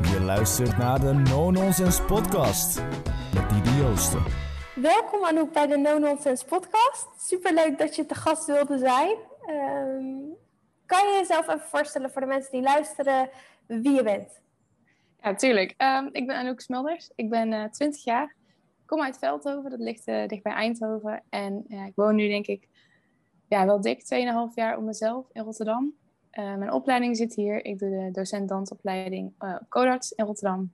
Je 0.00 0.20
luistert 0.24 0.78
naar 0.78 1.00
de 1.00 1.12
No 1.12 1.50
Nonsense 1.50 2.02
Podcast 2.02 2.82
met 3.34 3.50
Didi 3.50 3.76
Joosten. 3.76 4.22
Welkom 4.74 5.24
Anouk 5.24 5.52
bij 5.52 5.66
de 5.66 5.76
No 5.76 5.98
Nonsense 5.98 6.44
Podcast. 6.44 7.08
Superleuk 7.16 7.78
dat 7.78 7.96
je 7.96 8.06
te 8.06 8.14
gast 8.14 8.46
wilde 8.46 8.78
zijn. 8.78 9.16
Ehm, 9.46 10.04
kan 10.86 11.08
je 11.08 11.16
jezelf 11.18 11.48
even 11.48 11.60
voorstellen 11.60 12.10
voor 12.10 12.20
de 12.20 12.26
mensen 12.26 12.52
die 12.52 12.62
luisteren 12.62 13.30
wie 13.66 13.90
je 13.92 14.02
bent? 14.02 14.40
Ja, 15.22 15.34
tuurlijk. 15.34 15.74
Ehm, 15.76 16.08
ik 16.12 16.26
ben 16.26 16.36
Anouk 16.36 16.60
Smulders. 16.60 17.10
Ik 17.14 17.30
ben 17.30 17.52
uh, 17.52 17.64
20 17.64 18.04
jaar. 18.04 18.34
Ik 18.80 18.86
kom 18.86 19.00
uit 19.00 19.18
Veldhoven, 19.18 19.70
dat 19.70 19.80
ligt 19.80 20.08
uh, 20.08 20.26
dicht 20.26 20.42
bij 20.42 20.52
Eindhoven. 20.52 21.22
En 21.28 21.64
uh, 21.68 21.86
ik 21.86 21.92
woon 21.94 22.14
nu 22.14 22.28
denk 22.28 22.46
ik 22.46 22.68
ja, 23.48 23.66
wel 23.66 23.80
dik 23.80 24.00
2,5 24.00 24.54
jaar 24.54 24.76
op 24.76 24.82
mezelf 24.82 25.26
in 25.32 25.42
Rotterdam. 25.42 26.00
Uh, 26.38 26.56
mijn 26.56 26.72
opleiding 26.72 27.16
zit 27.16 27.34
hier. 27.34 27.64
Ik 27.64 27.78
doe 27.78 27.90
de 27.90 28.08
docent 28.12 28.48
dansopleiding 28.48 29.32
uh, 29.40 29.56
op 29.60 29.68
Codarts 29.68 30.12
in 30.12 30.24
Rotterdam. 30.24 30.72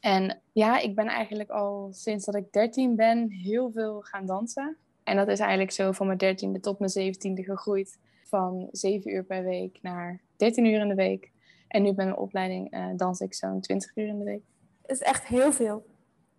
En 0.00 0.40
ja, 0.52 0.78
ik 0.78 0.94
ben 0.94 1.06
eigenlijk 1.06 1.50
al 1.50 1.88
sinds 1.92 2.24
dat 2.24 2.34
ik 2.34 2.52
13 2.52 2.96
ben 2.96 3.30
heel 3.30 3.70
veel 3.70 4.00
gaan 4.00 4.26
dansen. 4.26 4.76
En 5.04 5.16
dat 5.16 5.28
is 5.28 5.38
eigenlijk 5.38 5.70
zo 5.70 5.92
van 5.92 6.06
mijn 6.06 6.18
13e 6.18 6.60
tot 6.60 6.78
mijn 6.78 7.14
17e 7.14 7.44
gegroeid. 7.44 7.98
Van 8.24 8.68
7 8.70 9.10
uur 9.10 9.24
per 9.24 9.44
week 9.44 9.78
naar 9.82 10.20
13 10.36 10.64
uur 10.64 10.80
in 10.80 10.88
de 10.88 10.94
week. 10.94 11.30
En 11.68 11.82
nu 11.82 11.92
bij 11.92 12.04
mijn 12.04 12.16
opleiding 12.16 12.74
uh, 12.74 12.86
dans 12.96 13.20
ik 13.20 13.34
zo'n 13.34 13.60
20 13.60 13.96
uur 13.96 14.06
in 14.06 14.18
de 14.18 14.24
week. 14.24 14.42
Dat 14.82 14.90
is 14.90 15.02
echt 15.02 15.26
heel 15.26 15.52
veel. 15.52 15.86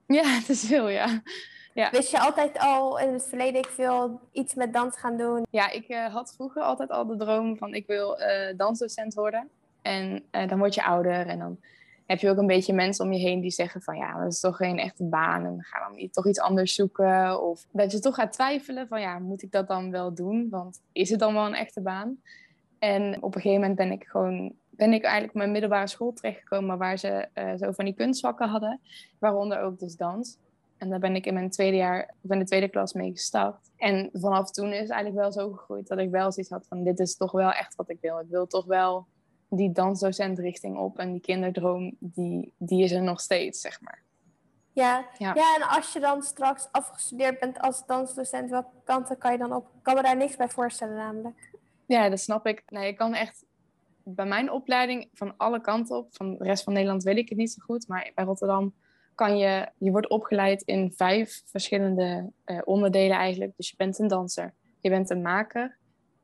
Ja, 0.07 0.23
het 0.39 0.49
is 0.49 0.65
veel, 0.65 0.89
ja. 0.89 1.21
Ja. 1.73 1.89
Wist 1.89 2.11
je 2.11 2.19
altijd 2.19 2.59
al 2.59 2.99
in 2.99 3.13
het 3.13 3.27
verleden 3.27 3.61
ik 3.61 3.69
wil 3.77 4.19
iets 4.31 4.53
met 4.53 4.73
dans 4.73 4.97
gaan 4.97 5.17
doen? 5.17 5.45
Ja, 5.49 5.71
ik 5.71 5.89
uh, 5.89 6.13
had 6.13 6.33
vroeger 6.35 6.61
altijd 6.61 6.89
al 6.89 7.05
de 7.05 7.17
droom 7.17 7.57
van 7.57 7.73
ik 7.73 7.87
wil 7.87 8.19
uh, 8.19 8.57
dansdocent 8.57 9.13
worden. 9.13 9.49
En 9.81 10.23
uh, 10.31 10.47
dan 10.47 10.57
word 10.57 10.73
je 10.73 10.83
ouder 10.83 11.27
en 11.27 11.39
dan 11.39 11.59
heb 12.05 12.19
je 12.19 12.29
ook 12.29 12.37
een 12.37 12.47
beetje 12.47 12.73
mensen 12.73 13.05
om 13.05 13.13
je 13.13 13.19
heen 13.19 13.41
die 13.41 13.51
zeggen 13.51 13.81
van 13.81 13.97
ja, 13.97 14.19
dat 14.23 14.31
is 14.31 14.39
toch 14.39 14.57
geen 14.57 14.77
echte 14.79 15.03
baan 15.03 15.45
en 15.45 15.57
ga 15.59 15.89
dan 15.89 16.09
toch 16.09 16.27
iets 16.27 16.39
anders 16.39 16.75
zoeken. 16.75 17.41
Of 17.41 17.65
dat 17.71 17.91
je 17.91 17.99
toch 17.99 18.15
gaat 18.15 18.33
twijfelen 18.33 18.87
van 18.87 19.01
ja, 19.01 19.19
moet 19.19 19.41
ik 19.41 19.51
dat 19.51 19.67
dan 19.67 19.91
wel 19.91 20.13
doen? 20.13 20.47
Want 20.49 20.81
is 20.91 21.09
het 21.09 21.19
dan 21.19 21.33
wel 21.33 21.45
een 21.45 21.53
echte 21.53 21.81
baan? 21.81 22.21
En 22.79 23.15
op 23.21 23.35
een 23.35 23.41
gegeven 23.41 23.59
moment 23.59 23.75
ben 23.75 23.91
ik 23.91 24.03
gewoon 24.03 24.53
ben 24.69 24.93
ik 24.93 25.03
eigenlijk 25.03 25.33
op 25.33 25.39
mijn 25.39 25.51
middelbare 25.51 25.87
school 25.87 26.13
terechtgekomen 26.13 26.77
waar 26.77 26.97
ze 26.97 27.27
zo 27.59 27.71
van 27.71 27.85
die 27.85 27.93
kunstvakken 27.93 28.49
hadden, 28.49 28.79
waaronder 29.19 29.61
ook 29.61 29.79
dus 29.79 29.95
dans. 29.95 30.37
En 30.81 30.89
daar 30.89 30.99
ben 30.99 31.15
ik 31.15 31.25
in 31.25 31.33
mijn 31.33 31.49
tweede 31.49 31.77
jaar, 31.77 32.13
of 32.21 32.31
in 32.31 32.39
de 32.39 32.45
tweede 32.45 32.69
klas 32.69 32.93
mee 32.93 33.11
gestart. 33.11 33.71
En 33.77 34.09
vanaf 34.13 34.51
toen 34.51 34.73
is 34.73 34.79
het 34.79 34.89
eigenlijk 34.89 35.21
wel 35.21 35.31
zo 35.31 35.51
gegroeid 35.51 35.87
dat 35.87 35.97
ik 35.99 36.09
wel 36.09 36.31
zoiets 36.31 36.51
had 36.51 36.65
van 36.67 36.83
dit 36.83 36.99
is 36.99 37.17
toch 37.17 37.31
wel 37.31 37.51
echt 37.51 37.75
wat 37.75 37.89
ik 37.89 37.97
wil. 38.01 38.19
Ik 38.19 38.29
wil 38.29 38.47
toch 38.47 38.65
wel 38.65 39.07
die 39.49 39.71
dansdocent 39.71 40.39
richting 40.39 40.77
op. 40.77 40.97
En 40.97 41.11
die 41.11 41.21
kinderdroom, 41.21 41.95
die, 41.99 42.53
die 42.57 42.83
is 42.83 42.91
er 42.91 43.01
nog 43.01 43.19
steeds, 43.19 43.61
zeg 43.61 43.81
maar. 43.81 44.01
Ja, 44.71 45.05
ja. 45.17 45.33
ja, 45.35 45.55
en 45.55 45.67
als 45.77 45.93
je 45.93 45.99
dan 45.99 46.21
straks 46.21 46.67
afgestudeerd 46.71 47.39
bent 47.39 47.59
als 47.59 47.85
dansdocent, 47.85 48.49
welke 48.49 48.75
kanten 48.83 49.17
kan 49.17 49.31
je 49.31 49.37
dan 49.37 49.53
op? 49.53 49.63
Ik 49.63 49.83
kan 49.83 49.95
me 49.95 50.01
daar 50.01 50.17
niks 50.17 50.35
bij 50.35 50.49
voorstellen 50.49 50.95
namelijk. 50.95 51.49
Ja, 51.85 52.09
dat 52.09 52.19
snap 52.19 52.47
ik. 52.47 52.63
Nee, 52.67 52.87
ik 52.87 52.97
kan 52.97 53.13
echt 53.13 53.45
bij 54.03 54.25
mijn 54.25 54.51
opleiding 54.51 55.09
van 55.13 55.33
alle 55.37 55.61
kanten 55.61 55.97
op. 55.97 56.07
Van 56.15 56.37
de 56.37 56.43
rest 56.43 56.63
van 56.63 56.73
Nederland 56.73 57.03
weet 57.03 57.17
ik 57.17 57.29
het 57.29 57.37
niet 57.37 57.51
zo 57.51 57.63
goed. 57.65 57.87
Maar 57.87 58.11
bij 58.15 58.25
Rotterdam 58.25 58.73
kan 59.21 59.37
je, 59.37 59.67
je 59.77 59.91
wordt 59.91 60.09
opgeleid 60.09 60.61
in 60.61 60.93
vijf 60.95 61.41
verschillende 61.45 62.31
uh, 62.45 62.59
onderdelen 62.63 63.17
eigenlijk. 63.17 63.51
Dus 63.55 63.69
je 63.69 63.75
bent 63.77 63.99
een 63.99 64.07
danser, 64.07 64.53
je 64.79 64.89
bent 64.89 65.09
een 65.09 65.21
maker, 65.21 65.77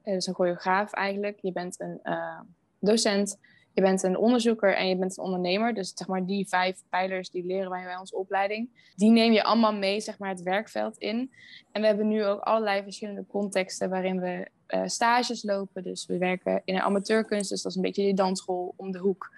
uh, 0.03 0.13
dus 0.13 0.27
een 0.27 0.33
choreograaf 0.33 0.93
eigenlijk. 0.93 1.39
Je 1.41 1.51
bent 1.51 1.79
een 1.79 1.99
uh, 2.03 2.39
docent, 2.79 3.39
je 3.73 3.81
bent 3.81 4.03
een 4.03 4.17
onderzoeker 4.17 4.75
en 4.75 4.87
je 4.87 4.97
bent 4.97 5.17
een 5.17 5.23
ondernemer. 5.23 5.73
Dus 5.73 5.91
zeg 5.95 6.07
maar 6.07 6.25
die 6.25 6.47
vijf 6.47 6.83
pijlers 6.89 7.29
die 7.29 7.45
leren 7.45 7.69
wij 7.69 7.83
bij 7.83 7.97
onze 7.97 8.15
opleiding. 8.15 8.91
Die 8.95 9.11
neem 9.11 9.31
je 9.31 9.43
allemaal 9.43 9.73
mee 9.73 9.99
zeg 9.99 10.19
maar 10.19 10.29
het 10.29 10.43
werkveld 10.43 10.97
in. 10.97 11.31
En 11.71 11.81
we 11.81 11.87
hebben 11.87 12.07
nu 12.07 12.25
ook 12.25 12.39
allerlei 12.39 12.83
verschillende 12.83 13.25
contexten 13.27 13.89
waarin 13.89 14.19
we 14.19 14.47
stages 14.85 15.43
lopen. 15.43 15.83
Dus 15.83 16.05
we 16.05 16.17
werken 16.17 16.61
in 16.65 16.75
een 16.75 16.81
amateurkunst, 16.81 17.49
dus 17.49 17.61
dat 17.61 17.71
is 17.71 17.77
een 17.77 17.83
beetje 17.83 18.03
die 18.03 18.13
dansschool 18.13 18.73
om 18.75 18.91
de 18.91 18.99
hoek. 18.99 19.31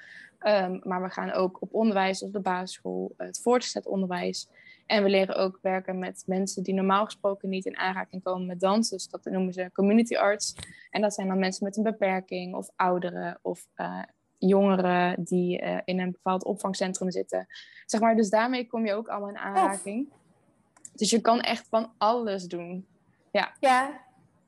Um, 0.48 0.80
maar 0.84 1.02
we 1.02 1.10
gaan 1.10 1.32
ook 1.32 1.62
op 1.62 1.74
onderwijs, 1.74 2.24
op 2.24 2.34
de 2.34 2.40
basisschool, 2.40 3.14
het 3.18 3.40
voortgezet 3.42 3.88
onderwijs. 3.88 4.50
En 4.86 5.04
we 5.04 5.10
leren 5.10 5.36
ook 5.36 5.60
werken 5.62 6.00
met 6.00 6.24
mensen 6.26 6.64
die 6.64 6.74
normaal 6.74 7.06
gesproken 7.06 7.50
niet 7.50 7.66
in 7.66 7.78
aanraking 7.78 8.24
komen 8.24 8.48
met 8.48 8.60
dans. 8.60 8.90
Dus 8.90 9.10
dat 9.10 9.26
noemen 9.26 9.54
ze 9.54 9.70
community 9.74 10.16
arts. 10.16 10.56
En 10.90 11.02
dat 11.02 11.14
zijn 11.14 11.28
dan 11.28 11.40
mensen 11.40 11.64
met 11.64 11.78
een 11.78 11.84
beperking 11.84 12.56
of 12.56 12.70
ouderen 12.76 13.40
of 13.42 13.68
uh, 13.76 14.02
jongeren 14.38 15.24
die 15.24 15.62
uh, 15.62 15.78
in 15.86 16.00
een 16.00 16.12
bepaald 16.12 16.44
opvangcentrum 16.44 17.12
zitten. 17.12 17.48
Zeg 17.86 18.02
maar, 18.02 18.16
dus 18.16 18.30
daarmee 18.30 18.68
kom 18.68 18.86
je 18.86 18.94
ook 18.94 19.08
allemaal 19.08 19.30
in 19.30 19.38
aanraking. 19.38 20.10
Dus 20.96 21.10
je 21.10 21.22
kan 21.22 21.42
echt 21.42 21.68
van 21.68 21.92
alles 21.98 22.44
doen. 22.44 22.88
Ja. 23.32 23.54
Ja, 23.60 24.02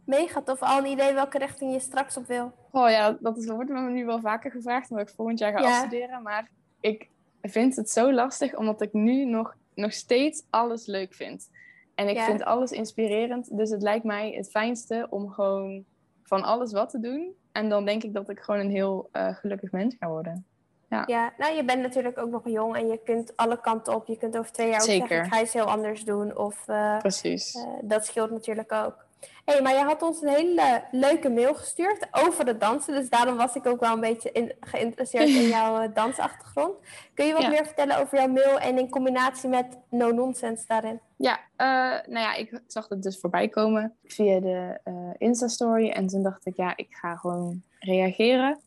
mega 0.05 0.41
tof. 0.41 0.61
Al 0.61 0.77
een 0.77 0.85
idee 0.85 1.13
welke 1.13 1.37
richting 1.37 1.73
je 1.73 1.79
straks 1.79 2.17
op 2.17 2.27
wil. 2.27 2.51
Oh 2.71 2.89
ja, 2.89 3.17
dat 3.19 3.37
is, 3.37 3.45
wordt 3.45 3.69
me 3.69 3.89
nu 3.89 4.05
wel 4.05 4.19
vaker 4.19 4.51
gevraagd, 4.51 4.89
omdat 4.89 5.07
ik 5.09 5.15
volgend 5.15 5.39
jaar 5.39 5.51
ga 5.51 5.59
ja. 5.59 5.69
afstuderen. 5.69 6.21
Maar 6.21 6.49
ik 6.79 7.09
vind 7.41 7.75
het 7.75 7.89
zo 7.89 8.13
lastig, 8.13 8.55
omdat 8.55 8.81
ik 8.81 8.93
nu 8.93 9.25
nog, 9.25 9.55
nog 9.73 9.93
steeds 9.93 10.43
alles 10.49 10.85
leuk 10.85 11.13
vind. 11.13 11.49
En 11.95 12.09
ik 12.09 12.15
ja. 12.15 12.25
vind 12.25 12.43
alles 12.43 12.71
inspirerend. 12.71 13.57
Dus 13.57 13.69
het 13.69 13.81
lijkt 13.81 14.03
mij 14.03 14.31
het 14.31 14.49
fijnste 14.49 15.07
om 15.09 15.29
gewoon 15.29 15.85
van 16.23 16.43
alles 16.43 16.71
wat 16.71 16.89
te 16.89 16.99
doen. 16.99 17.35
En 17.51 17.69
dan 17.69 17.85
denk 17.85 18.03
ik 18.03 18.13
dat 18.13 18.29
ik 18.29 18.39
gewoon 18.39 18.59
een 18.59 18.69
heel 18.69 19.09
uh, 19.13 19.35
gelukkig 19.35 19.71
mens 19.71 19.95
ga 19.99 20.07
worden. 20.07 20.45
Ja. 20.89 21.03
ja, 21.05 21.33
nou 21.37 21.55
je 21.55 21.65
bent 21.65 21.81
natuurlijk 21.81 22.17
ook 22.17 22.29
nog 22.29 22.49
jong 22.49 22.75
en 22.75 22.87
je 22.87 22.99
kunt 23.03 23.37
alle 23.37 23.61
kanten 23.61 23.95
op. 23.95 24.07
Je 24.07 24.17
kunt 24.17 24.37
over 24.37 24.51
twee 24.51 24.67
jaar 24.67 24.79
ook 24.81 24.85
Zeker. 24.85 25.07
zeggen, 25.07 25.25
ik 25.25 25.33
ga 25.33 25.41
iets 25.41 25.53
heel 25.53 25.65
anders 25.65 26.03
doen. 26.03 26.37
Of, 26.37 26.67
uh, 26.67 26.97
Precies. 26.97 27.55
Uh, 27.55 27.63
dat 27.81 28.05
scheelt 28.05 28.31
natuurlijk 28.31 28.71
ook. 28.71 29.05
Hé, 29.45 29.53
hey, 29.53 29.61
maar 29.61 29.73
je 29.73 29.83
had 29.83 30.01
ons 30.01 30.21
een 30.21 30.27
hele 30.27 30.83
leuke 30.91 31.29
mail 31.29 31.55
gestuurd 31.55 32.07
over 32.11 32.45
de 32.45 32.57
dansen. 32.57 32.93
Dus 32.93 33.09
daarom 33.09 33.37
was 33.37 33.55
ik 33.55 33.65
ook 33.65 33.79
wel 33.79 33.93
een 33.93 33.99
beetje 33.99 34.31
in, 34.31 34.53
geïnteresseerd 34.59 35.27
in 35.27 35.47
jouw 35.57 35.83
uh, 35.83 35.93
dansachtergrond. 35.93 36.79
Kun 37.13 37.25
je 37.25 37.33
wat 37.33 37.41
ja. 37.41 37.49
meer 37.49 37.65
vertellen 37.65 37.99
over 37.99 38.17
jouw 38.17 38.27
mail 38.27 38.59
en 38.59 38.77
in 38.77 38.89
combinatie 38.89 39.49
met 39.49 39.77
No 39.89 40.11
Nonsense 40.11 40.67
daarin? 40.67 40.99
Ja, 41.15 41.39
uh, 41.57 42.11
nou 42.13 42.25
ja, 42.25 42.35
ik 42.35 42.61
zag 42.67 42.89
het 42.89 43.03
dus 43.03 43.19
voorbij 43.19 43.47
komen 43.47 43.95
via 44.03 44.39
de 44.39 44.79
uh, 44.85 44.93
Insta-story. 45.17 45.89
En 45.89 46.07
toen 46.07 46.23
dacht 46.23 46.45
ik, 46.45 46.55
ja, 46.55 46.77
ik 46.77 46.87
ga 46.89 47.15
gewoon 47.15 47.61
reageren. 47.79 48.59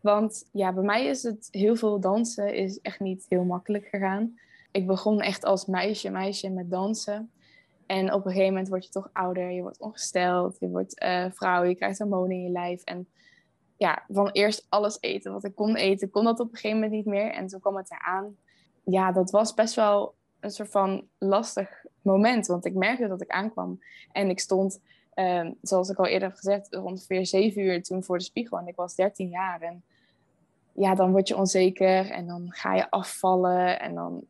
Want 0.00 0.48
ja, 0.52 0.72
bij 0.72 0.84
mij 0.84 1.06
is 1.06 1.22
het 1.22 1.48
heel 1.50 1.76
veel 1.76 2.00
dansen 2.00 2.54
is 2.54 2.80
echt 2.80 3.00
niet 3.00 3.26
heel 3.28 3.44
makkelijk 3.44 3.86
gegaan. 3.86 4.38
Ik 4.70 4.86
begon 4.86 5.20
echt 5.20 5.44
als 5.44 5.66
meisje, 5.66 6.10
meisje 6.10 6.50
met 6.50 6.70
dansen. 6.70 7.30
En 7.86 8.12
op 8.12 8.24
een 8.24 8.30
gegeven 8.30 8.52
moment 8.52 8.68
word 8.68 8.84
je 8.84 8.90
toch 8.90 9.10
ouder, 9.12 9.50
je 9.50 9.62
wordt 9.62 9.80
ongesteld, 9.80 10.56
je 10.60 10.68
wordt 10.68 11.02
uh, 11.02 11.24
vrouw, 11.30 11.64
je 11.64 11.74
krijgt 11.74 11.98
hormonen 11.98 12.36
in 12.36 12.42
je 12.42 12.50
lijf. 12.50 12.82
En 12.82 13.08
ja, 13.76 14.04
van 14.08 14.30
eerst 14.30 14.66
alles 14.68 14.98
eten 15.00 15.32
wat 15.32 15.44
ik 15.44 15.54
kon 15.54 15.76
eten, 15.76 16.10
kon 16.10 16.24
dat 16.24 16.40
op 16.40 16.48
een 16.48 16.54
gegeven 16.54 16.76
moment 16.76 16.94
niet 16.94 17.06
meer. 17.06 17.30
En 17.30 17.46
toen 17.46 17.60
kwam 17.60 17.76
het 17.76 17.90
eraan. 17.90 18.36
Ja, 18.84 19.12
dat 19.12 19.30
was 19.30 19.54
best 19.54 19.74
wel 19.74 20.14
een 20.40 20.50
soort 20.50 20.70
van 20.70 21.06
lastig 21.18 21.84
moment, 22.02 22.46
want 22.46 22.64
ik 22.64 22.74
merkte 22.74 23.08
dat 23.08 23.22
ik 23.22 23.30
aankwam. 23.30 23.80
En 24.12 24.30
ik 24.30 24.40
stond, 24.40 24.80
uh, 25.14 25.50
zoals 25.62 25.88
ik 25.88 25.98
al 25.98 26.06
eerder 26.06 26.28
heb 26.28 26.36
gezegd, 26.36 26.76
ongeveer 26.76 27.26
zeven 27.26 27.62
uur 27.62 27.82
toen 27.82 28.04
voor 28.04 28.18
de 28.18 28.24
spiegel. 28.24 28.58
En 28.58 28.66
ik 28.66 28.76
was 28.76 28.94
13 28.94 29.28
jaar. 29.28 29.60
En 29.60 29.82
ja, 30.72 30.94
dan 30.94 31.10
word 31.10 31.28
je 31.28 31.36
onzeker 31.36 32.10
en 32.10 32.26
dan 32.26 32.46
ga 32.48 32.74
je 32.74 32.90
afvallen 32.90 33.80
en 33.80 33.94
dan 33.94 34.24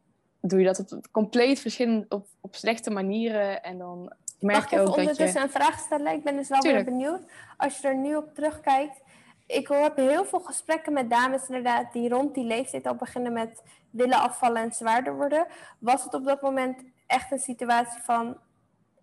doe 0.48 0.58
je 0.58 0.64
dat 0.64 0.92
op 0.92 1.06
compleet 1.10 1.60
verschillende, 1.60 2.06
op, 2.08 2.26
op 2.40 2.54
slechte 2.54 2.90
manieren. 2.90 3.62
En 3.62 3.78
dan 3.78 4.12
merk 4.40 4.58
Mag 4.58 4.70
je 4.70 4.80
ook 4.80 4.86
dat 4.86 4.94
je... 4.94 5.00
ondertussen 5.00 5.42
een 5.42 5.50
vraag 5.50 5.78
stellen? 5.78 6.12
Ik 6.12 6.24
ben 6.24 6.36
dus 6.36 6.48
wel 6.48 6.60
weer 6.60 6.84
benieuwd. 6.84 7.20
Als 7.56 7.78
je 7.78 7.88
er 7.88 7.96
nu 7.96 8.16
op 8.16 8.34
terugkijkt. 8.34 9.02
Ik 9.46 9.68
heb 9.68 9.96
heel 9.96 10.24
veel 10.24 10.40
gesprekken 10.40 10.92
met 10.92 11.10
dames 11.10 11.46
inderdaad 11.48 11.92
die 11.92 12.08
rond 12.08 12.34
die 12.34 12.44
leeftijd 12.44 12.86
al 12.86 12.94
beginnen 12.94 13.32
met 13.32 13.62
willen 13.90 14.18
afvallen 14.18 14.62
en 14.62 14.72
zwaarder 14.72 15.16
worden. 15.16 15.46
Was 15.78 16.04
het 16.04 16.14
op 16.14 16.24
dat 16.24 16.42
moment 16.42 16.82
echt 17.06 17.32
een 17.32 17.38
situatie 17.38 18.02
van 18.02 18.36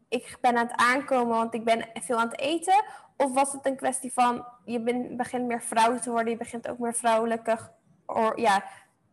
ik 0.09 0.38
ben 0.41 0.57
aan 0.57 0.68
het 0.68 0.75
aankomen 0.75 1.35
want 1.35 1.53
ik 1.53 1.63
ben 1.63 1.89
veel 1.94 2.19
aan 2.19 2.29
het 2.29 2.39
eten? 2.39 2.83
Of 3.18 3.33
was 3.33 3.53
het 3.53 3.65
een 3.65 3.75
kwestie 3.75 4.13
van 4.13 4.45
je 4.65 4.79
ben, 4.79 5.18
begint 5.18 5.45
meer 5.45 5.62
vrouw 5.62 6.00
te 6.00 6.12
worden, 6.12 6.31
je 6.31 6.38
begint 6.38 6.68
ook 6.68 6.79
meer 6.79 6.94
vrouwelijke, 6.94 7.57
or, 8.06 8.39
ja, 8.39 8.63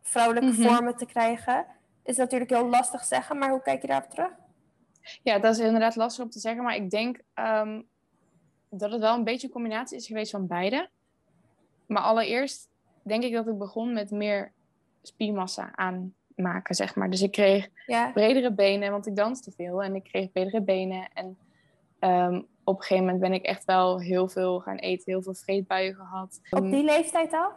vrouwelijke 0.01 0.49
mm 0.49 0.55
-hmm. 0.55 0.67
vormen 0.67 0.95
te 0.95 1.05
krijgen? 1.05 1.65
Is 2.03 2.17
natuurlijk 2.17 2.51
heel 2.51 2.69
lastig 2.69 3.03
zeggen, 3.03 3.37
maar 3.37 3.49
hoe 3.49 3.61
kijk 3.61 3.81
je 3.81 3.87
daarop 3.87 4.09
terug? 4.09 4.31
Ja, 5.23 5.39
dat 5.39 5.55
is 5.55 5.65
inderdaad 5.65 5.95
lastig 5.95 6.23
om 6.23 6.29
te 6.29 6.39
zeggen, 6.39 6.63
maar 6.63 6.75
ik 6.75 6.89
denk 6.89 7.21
um, 7.35 7.87
dat 8.69 8.91
het 8.91 9.01
wel 9.01 9.15
een 9.15 9.23
beetje 9.23 9.47
een 9.47 9.53
combinatie 9.53 9.97
is 9.97 10.07
geweest 10.07 10.31
van 10.31 10.47
beide. 10.47 10.89
Maar 11.85 12.03
allereerst 12.03 12.69
denk 13.03 13.23
ik 13.23 13.33
dat 13.33 13.47
ik 13.47 13.57
begon 13.57 13.93
met 13.93 14.11
meer 14.11 14.51
spiermassa 15.01 15.71
aanmaken, 15.75 16.75
zeg 16.75 16.95
maar. 16.95 17.09
Dus 17.09 17.21
ik 17.21 17.31
kreeg 17.31 17.69
ja. 17.85 18.11
bredere 18.11 18.51
benen, 18.53 18.91
want 18.91 19.07
ik 19.07 19.15
danste 19.15 19.51
veel 19.51 19.83
en 19.83 19.95
ik 19.95 20.03
kreeg 20.03 20.31
bredere 20.31 20.61
benen. 20.61 21.09
En 21.13 21.37
um, 21.99 22.47
op 22.63 22.75
een 22.75 22.81
gegeven 22.81 23.05
moment 23.05 23.21
ben 23.21 23.33
ik 23.33 23.45
echt 23.45 23.65
wel 23.65 23.99
heel 23.99 24.27
veel 24.27 24.59
gaan 24.59 24.77
eten, 24.77 25.03
heel 25.05 25.21
veel 25.21 25.33
vreedbuien 25.33 25.95
gehad. 25.95 26.39
Op 26.49 26.71
die 26.71 26.83
leeftijd 26.83 27.33
al? 27.33 27.51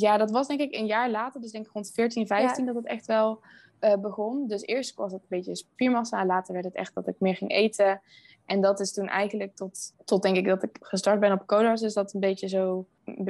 Ja, 0.00 0.16
dat 0.16 0.30
was 0.30 0.46
denk 0.46 0.60
ik 0.60 0.74
een 0.74 0.86
jaar 0.86 1.10
later, 1.10 1.40
dus 1.40 1.50
denk 1.50 1.66
ik 1.66 1.72
rond 1.72 1.90
14, 1.94 2.26
15 2.26 2.66
dat 2.66 2.74
het 2.74 2.86
echt 2.86 3.06
wel 3.06 3.40
uh, 3.80 3.96
begon. 3.96 4.48
Dus 4.48 4.62
eerst 4.62 4.94
was 4.94 5.12
het 5.12 5.20
een 5.20 5.26
beetje 5.28 5.56
spiermassa, 5.56 6.26
later 6.26 6.52
werd 6.52 6.64
het 6.64 6.74
echt 6.74 6.94
dat 6.94 7.06
ik 7.06 7.14
meer 7.18 7.36
ging 7.36 7.50
eten. 7.50 8.00
En 8.46 8.60
dat 8.60 8.80
is 8.80 8.92
toen 8.92 9.08
eigenlijk 9.08 9.56
tot, 9.56 9.94
tot 10.04 10.22
denk 10.22 10.36
ik 10.36 10.46
dat 10.46 10.62
ik 10.62 10.78
gestart 10.80 11.20
ben 11.20 11.32
op 11.32 11.46
Kodas, 11.46 11.82
is 11.82 11.94
dat 11.94 12.14
een 12.14 12.20
beetje 12.20 12.48
zo 12.48 12.86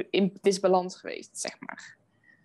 in 0.09 0.37
disbalans 0.41 0.95
geweest, 0.95 1.39
zeg 1.39 1.57
maar. 1.59 1.95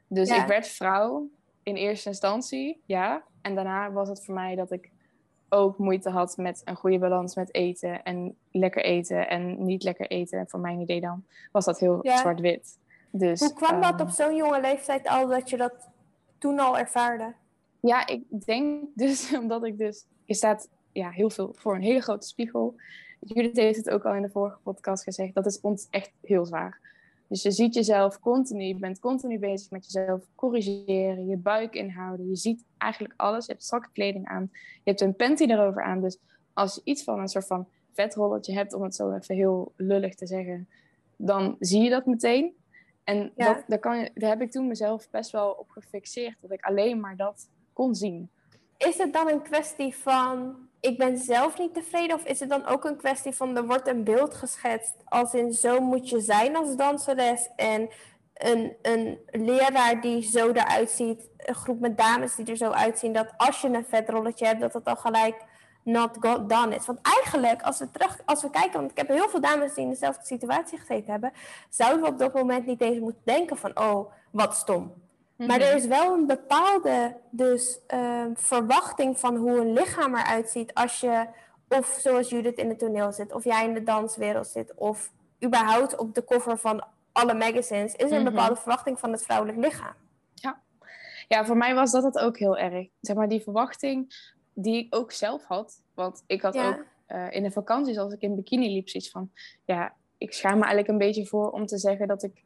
Dus 0.07 0.31
ik 0.31 0.47
werd 0.47 0.67
vrouw 0.67 1.29
in 1.63 1.75
eerste 1.75 2.09
instantie, 2.09 2.81
ja. 2.87 3.23
En 3.43 3.55
daarna 3.55 3.93
was 3.93 4.09
het 4.09 4.25
voor 4.25 4.35
mij 4.35 4.55
dat 4.55 4.71
ik 4.71 4.91
ook 5.49 5.79
moeite 5.79 6.11
had 6.11 6.37
met 6.37 6.63
een 6.65 6.77
goede 6.77 6.99
balans 6.99 7.35
met 7.35 7.55
eten 7.55 8.03
en 8.03 8.37
lekker 8.51 8.85
eten 8.85 9.29
en 9.29 9.65
niet 9.65 9.83
lekker 9.83 10.07
eten. 10.07 10.49
Voor 10.49 10.61
mijn 10.61 10.81
idee 10.81 11.01
dan 11.01 11.25
was 11.53 11.65
dat 11.65 11.79
heel 11.79 12.01
zwart-wit. 12.03 12.79
Dus, 13.15 13.41
Hoe 13.41 13.53
kwam 13.53 13.81
dat 13.81 13.93
op 13.93 14.07
ehm, 14.07 14.11
zo'n 14.11 14.37
jonge 14.37 14.61
leeftijd 14.61 15.09
al 15.09 15.29
dat 15.29 15.51
je 15.51 15.57
dat 15.57 15.89
toen 16.39 16.59
al 16.59 16.79
ervaarde? 16.79 17.35
Ja, 17.81 18.07
ik 18.07 18.45
denk 18.45 18.85
dus 18.95 19.33
omdat 19.41 19.65
ik 19.65 19.79
dus... 19.79 20.07
Je 20.25 20.35
staat 20.35 20.69
ja, 20.93 21.11
heel 21.11 21.31
veel 21.31 21.55
voor 21.55 21.75
een 21.75 21.83
hele 21.83 22.01
grote 22.01 22.27
spiegel. 22.27 22.75
Judith 23.21 23.57
heeft 23.57 23.77
het 23.77 23.91
ook 23.91 24.05
al 24.05 24.15
in 24.15 24.23
de 24.23 24.31
vorige 24.31 24.59
podcast 24.63 25.03
gezegd. 25.03 25.35
Dat 25.35 25.47
is 25.47 25.61
ons 25.61 25.87
echt 25.91 26.13
heel 26.21 26.47
zwaar. 26.47 26.81
Dus 27.27 27.43
je 27.43 27.51
ziet 27.51 27.75
jezelf 27.75 28.21
continu, 28.21 28.63
je 28.63 28.77
bent 28.77 28.99
continu 28.99 29.39
bezig 29.39 29.71
met 29.71 29.93
jezelf 29.93 30.23
corrigeren, 30.35 31.27
je 31.27 31.37
buik 31.37 31.75
inhouden. 31.75 32.29
Je 32.29 32.37
ziet 32.37 32.65
eigenlijk 32.79 33.15
alles. 33.17 33.47
Je 33.47 33.53
hebt 33.53 33.65
strakke 33.65 33.89
kleding 33.93 34.27
aan. 34.27 34.51
Je 34.53 34.91
hebt 34.91 35.01
een 35.01 35.17
panty 35.17 35.45
erover 35.45 35.83
aan. 35.83 36.01
Dus 36.01 36.19
als 36.53 36.75
je 36.75 36.81
iets 36.85 37.05
van 37.05 37.19
een 37.19 37.29
soort 37.29 37.47
van 37.47 37.69
vetrolletje 37.93 38.53
hebt, 38.53 38.73
om 38.73 38.83
het 38.83 38.95
zo 38.95 39.13
even 39.13 39.35
heel 39.35 39.73
lullig 39.77 40.15
te 40.15 40.27
zeggen, 40.27 40.69
dan 41.17 41.57
zie 41.59 41.83
je 41.83 41.91
dat 41.91 42.07
meteen. 42.07 42.55
En 43.05 43.33
dat, 43.37 43.63
daar, 43.67 43.79
kan 43.79 44.09
daar 44.15 44.31
heb 44.31 44.41
ik 44.41 44.51
toen 44.51 44.67
mezelf 44.67 45.11
best 45.11 45.31
wel 45.31 45.51
op 45.51 45.71
gefixeerd, 45.71 46.37
dat 46.41 46.51
ik 46.51 46.65
alleen 46.65 47.01
maar 47.01 47.17
dat 47.17 47.49
kon 47.73 47.95
zien. 47.95 48.31
Is 48.77 48.99
het 48.99 49.13
dan 49.13 49.29
een 49.29 49.43
kwestie 49.43 49.97
van 49.97 50.57
ik 50.81 50.99
ben 50.99 51.19
zelf 51.19 51.59
niet 51.59 51.75
tevreden? 51.75 52.17
Of 52.17 52.25
is 52.25 52.41
het 52.41 52.49
dan 52.49 52.67
ook 52.67 52.85
een 52.85 52.97
kwestie 52.97 53.33
van 53.33 53.57
er 53.57 53.67
wordt 53.67 53.89
een 53.89 54.05
beeld 54.05 54.35
geschetst 54.35 54.95
als 55.05 55.35
in 55.35 55.53
zo 55.53 55.81
moet 55.81 56.09
je 56.09 56.21
zijn 56.21 56.57
als 56.57 56.77
danseres 56.77 57.49
en 57.57 57.89
een, 58.35 58.77
een 58.83 59.19
leraar 59.31 60.01
die 60.01 60.23
zo 60.23 60.51
eruit 60.51 60.91
ziet, 60.91 61.31
een 61.37 61.55
groep 61.55 61.81
met 61.81 61.99
dames 61.99 62.35
die 62.35 62.47
er 62.47 62.57
zo 62.57 62.71
uitzien, 62.71 63.13
dat 63.13 63.35
als 63.37 63.61
je 63.61 63.69
een 63.69 63.85
vetrolletje 63.85 64.47
hebt, 64.47 64.61
dat 64.61 64.73
het 64.73 64.85
al 64.85 64.97
gelijk 64.97 65.45
not 65.83 66.17
got 66.21 66.49
done 66.49 66.75
is. 66.75 66.87
Want 66.87 66.99
eigenlijk, 67.03 67.63
als 67.63 67.79
we, 67.79 67.91
terug, 67.91 68.19
als 68.25 68.43
we 68.43 68.51
kijken, 68.51 68.79
want 68.79 68.91
ik 68.91 68.97
heb 68.97 69.09
heel 69.09 69.29
veel 69.29 69.41
dames 69.41 69.75
die 69.75 69.85
in 69.85 69.91
dezelfde 69.91 70.27
situatie 70.27 70.79
gezeten 70.79 71.13
hebben, 71.13 71.33
zouden 71.69 72.03
we 72.03 72.09
op 72.09 72.19
dat 72.19 72.35
moment 72.35 72.67
niet 72.67 72.81
eens 72.81 72.99
moeten 72.99 73.23
denken 73.25 73.57
van, 73.57 73.79
oh, 73.79 74.13
wat 74.31 74.55
stom. 74.55 74.93
Maar 75.37 75.61
er 75.61 75.69
mhm. 75.69 75.77
is 75.77 75.87
wel 75.87 76.15
een 76.15 76.27
bepaalde 76.27 77.17
dus, 77.31 77.79
uh, 77.95 78.25
verwachting 78.35 79.19
van 79.19 79.37
hoe 79.37 79.61
een 79.61 79.73
lichaam 79.73 80.15
eruit 80.15 80.51
ziet 80.51 80.75
als 80.75 81.01
je, 81.01 81.27
of 81.69 81.97
zoals 82.01 82.29
Judith 82.29 82.59
in 82.59 82.69
het 82.69 82.79
toneel 82.79 83.13
zit, 83.13 83.33
of 83.33 83.45
jij 83.45 83.65
in 83.65 83.75
de 83.75 83.83
danswereld 83.83 84.47
zit, 84.47 84.75
of 84.75 85.13
überhaupt 85.45 85.97
op 85.97 86.15
de 86.15 86.25
cover 86.25 86.59
van 86.59 86.85
alle 87.13 87.35
magazines, 87.35 87.95
is 87.95 88.11
er 88.11 88.17
een 88.17 88.23
mhm. 88.23 88.33
bepaalde 88.35 88.57
verwachting 88.57 88.99
van 88.99 89.13
het 89.13 89.23
vrouwelijk 89.23 89.59
lichaam. 89.59 89.95
Ja. 90.35 90.61
ja, 91.29 91.45
voor 91.45 91.57
mij 91.57 91.75
was 91.75 91.91
dat 91.91 92.03
het 92.03 92.19
ook 92.19 92.39
heel 92.39 92.59
erg. 92.59 92.89
Zeg 93.01 93.17
maar, 93.17 93.29
die 93.29 93.43
verwachting 93.43 94.15
die 94.55 94.77
ik 94.77 94.95
ook 94.95 95.13
zelf 95.13 95.45
had. 95.45 95.83
Want 95.95 96.23
ik 96.27 96.43
had 96.43 96.57
ook 96.57 96.85
uh, 97.09 97.31
in 97.31 97.43
de 97.43 97.51
vakanties, 97.51 97.99
als 97.99 98.13
ik 98.13 98.21
in 98.21 98.35
bikini 98.35 98.73
liep, 98.73 98.89
zoiets 98.89 99.11
van... 99.11 99.31
Ja, 99.65 99.95
ik 100.19 100.33
schaam 100.33 100.59
me 100.59 100.65
eigenlijk 100.65 100.89
een 100.89 101.07
beetje 101.07 101.27
voor 101.27 101.51
om 101.51 101.67
te 101.67 101.79
zeggen 101.79 102.09
dat 102.09 102.23
ik 102.23 102.45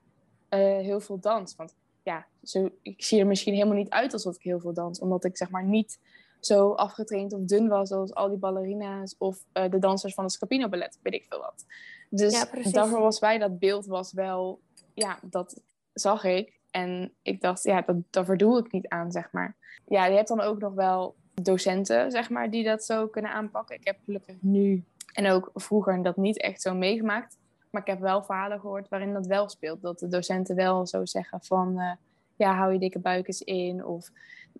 uh, 0.50 0.58
heel 0.60 1.00
veel 1.00 1.20
dans. 1.20 1.56
Want 1.56 1.74
ja, 2.02 2.26
zo, 2.42 2.70
ik 2.82 3.04
zie 3.04 3.20
er 3.20 3.26
misschien 3.26 3.54
helemaal 3.54 3.76
niet 3.76 3.90
uit 3.90 4.12
alsof 4.12 4.34
ik 4.34 4.42
heel 4.42 4.60
veel 4.60 4.72
dans. 4.72 5.00
Omdat 5.00 5.24
ik 5.24 5.36
zeg 5.36 5.50
maar 5.50 5.64
niet 5.64 5.98
zo 6.40 6.72
afgetraind 6.72 7.32
of 7.32 7.40
dun 7.40 7.68
was 7.68 7.90
als 7.90 8.14
al 8.14 8.28
die 8.28 8.38
ballerina's 8.38 9.14
of 9.18 9.44
uh, 9.52 9.70
de 9.70 9.78
dansers 9.78 10.14
van 10.14 10.24
het 10.24 10.32
Scapino 10.32 10.68
Ballet, 10.68 10.98
weet 11.02 11.14
ik 11.14 11.26
veel 11.28 11.38
wat. 11.38 11.64
Dus 12.10 12.32
ja, 12.32 12.70
daarvoor 12.70 13.00
was 13.00 13.18
bij 13.18 13.38
dat 13.38 13.58
beeld 13.58 13.86
was 13.86 14.12
wel, 14.12 14.60
ja, 14.94 15.18
dat 15.22 15.60
zag 15.92 16.24
ik. 16.24 16.60
En 16.70 17.12
ik 17.22 17.40
dacht, 17.40 17.62
ja, 17.62 17.80
dat, 17.80 17.96
daar 18.10 18.24
verdoe 18.24 18.58
ik 18.58 18.72
niet 18.72 18.88
aan, 18.88 19.12
zeg 19.12 19.32
maar. 19.32 19.56
Ja, 19.86 20.06
je 20.06 20.16
hebt 20.16 20.28
dan 20.28 20.40
ook 20.40 20.58
nog 20.58 20.74
wel 20.74 21.14
docenten, 21.42 22.10
zeg 22.10 22.30
maar, 22.30 22.50
die 22.50 22.64
dat 22.64 22.84
zo 22.84 23.06
kunnen 23.06 23.30
aanpakken. 23.30 23.76
Ik 23.76 23.84
heb 23.86 23.98
gelukkig 24.04 24.36
nu 24.40 24.84
en 25.12 25.30
ook 25.30 25.50
vroeger 25.54 26.02
dat 26.02 26.16
niet 26.16 26.40
echt 26.40 26.62
zo 26.62 26.74
meegemaakt. 26.74 27.38
Maar 27.70 27.80
ik 27.80 27.88
heb 27.88 28.00
wel 28.00 28.22
verhalen 28.22 28.60
gehoord 28.60 28.88
waarin 28.88 29.12
dat 29.12 29.26
wel 29.26 29.48
speelt. 29.48 29.82
Dat 29.82 29.98
de 29.98 30.08
docenten 30.08 30.56
wel 30.56 30.86
zo 30.86 31.04
zeggen 31.04 31.40
van... 31.42 31.72
Uh, 31.78 31.92
ja, 32.36 32.54
hou 32.54 32.72
je 32.72 32.78
dikke 32.78 32.98
buik 32.98 33.26
eens 33.26 33.42
in. 33.42 33.84
Of 33.84 34.10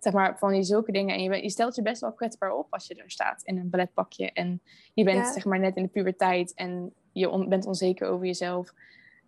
zeg 0.01 0.13
maar 0.13 0.39
van 0.39 0.53
die 0.53 0.63
zulke 0.63 0.93
dingen. 0.93 1.15
En 1.15 1.23
je, 1.23 1.43
je 1.43 1.51
stelt 1.51 1.75
je 1.75 1.83
best 1.83 2.01
wel 2.01 2.13
kwetsbaar 2.13 2.53
op 2.53 2.67
als 2.71 2.87
je 2.87 2.95
er 2.95 3.11
staat 3.11 3.43
in 3.43 3.59
een 3.59 3.71
balletpakje. 3.71 4.33
En 4.33 4.61
je 4.95 5.05
bent 5.05 5.27
zeg 5.27 5.45
maar 5.45 5.59
net 5.59 5.77
in 5.77 5.83
de 5.83 5.89
puberteit 5.89 6.55
en 6.55 6.93
je 7.13 7.47
bent 7.49 7.67
onzeker 7.67 8.09
over 8.09 8.27
jezelf. 8.27 8.73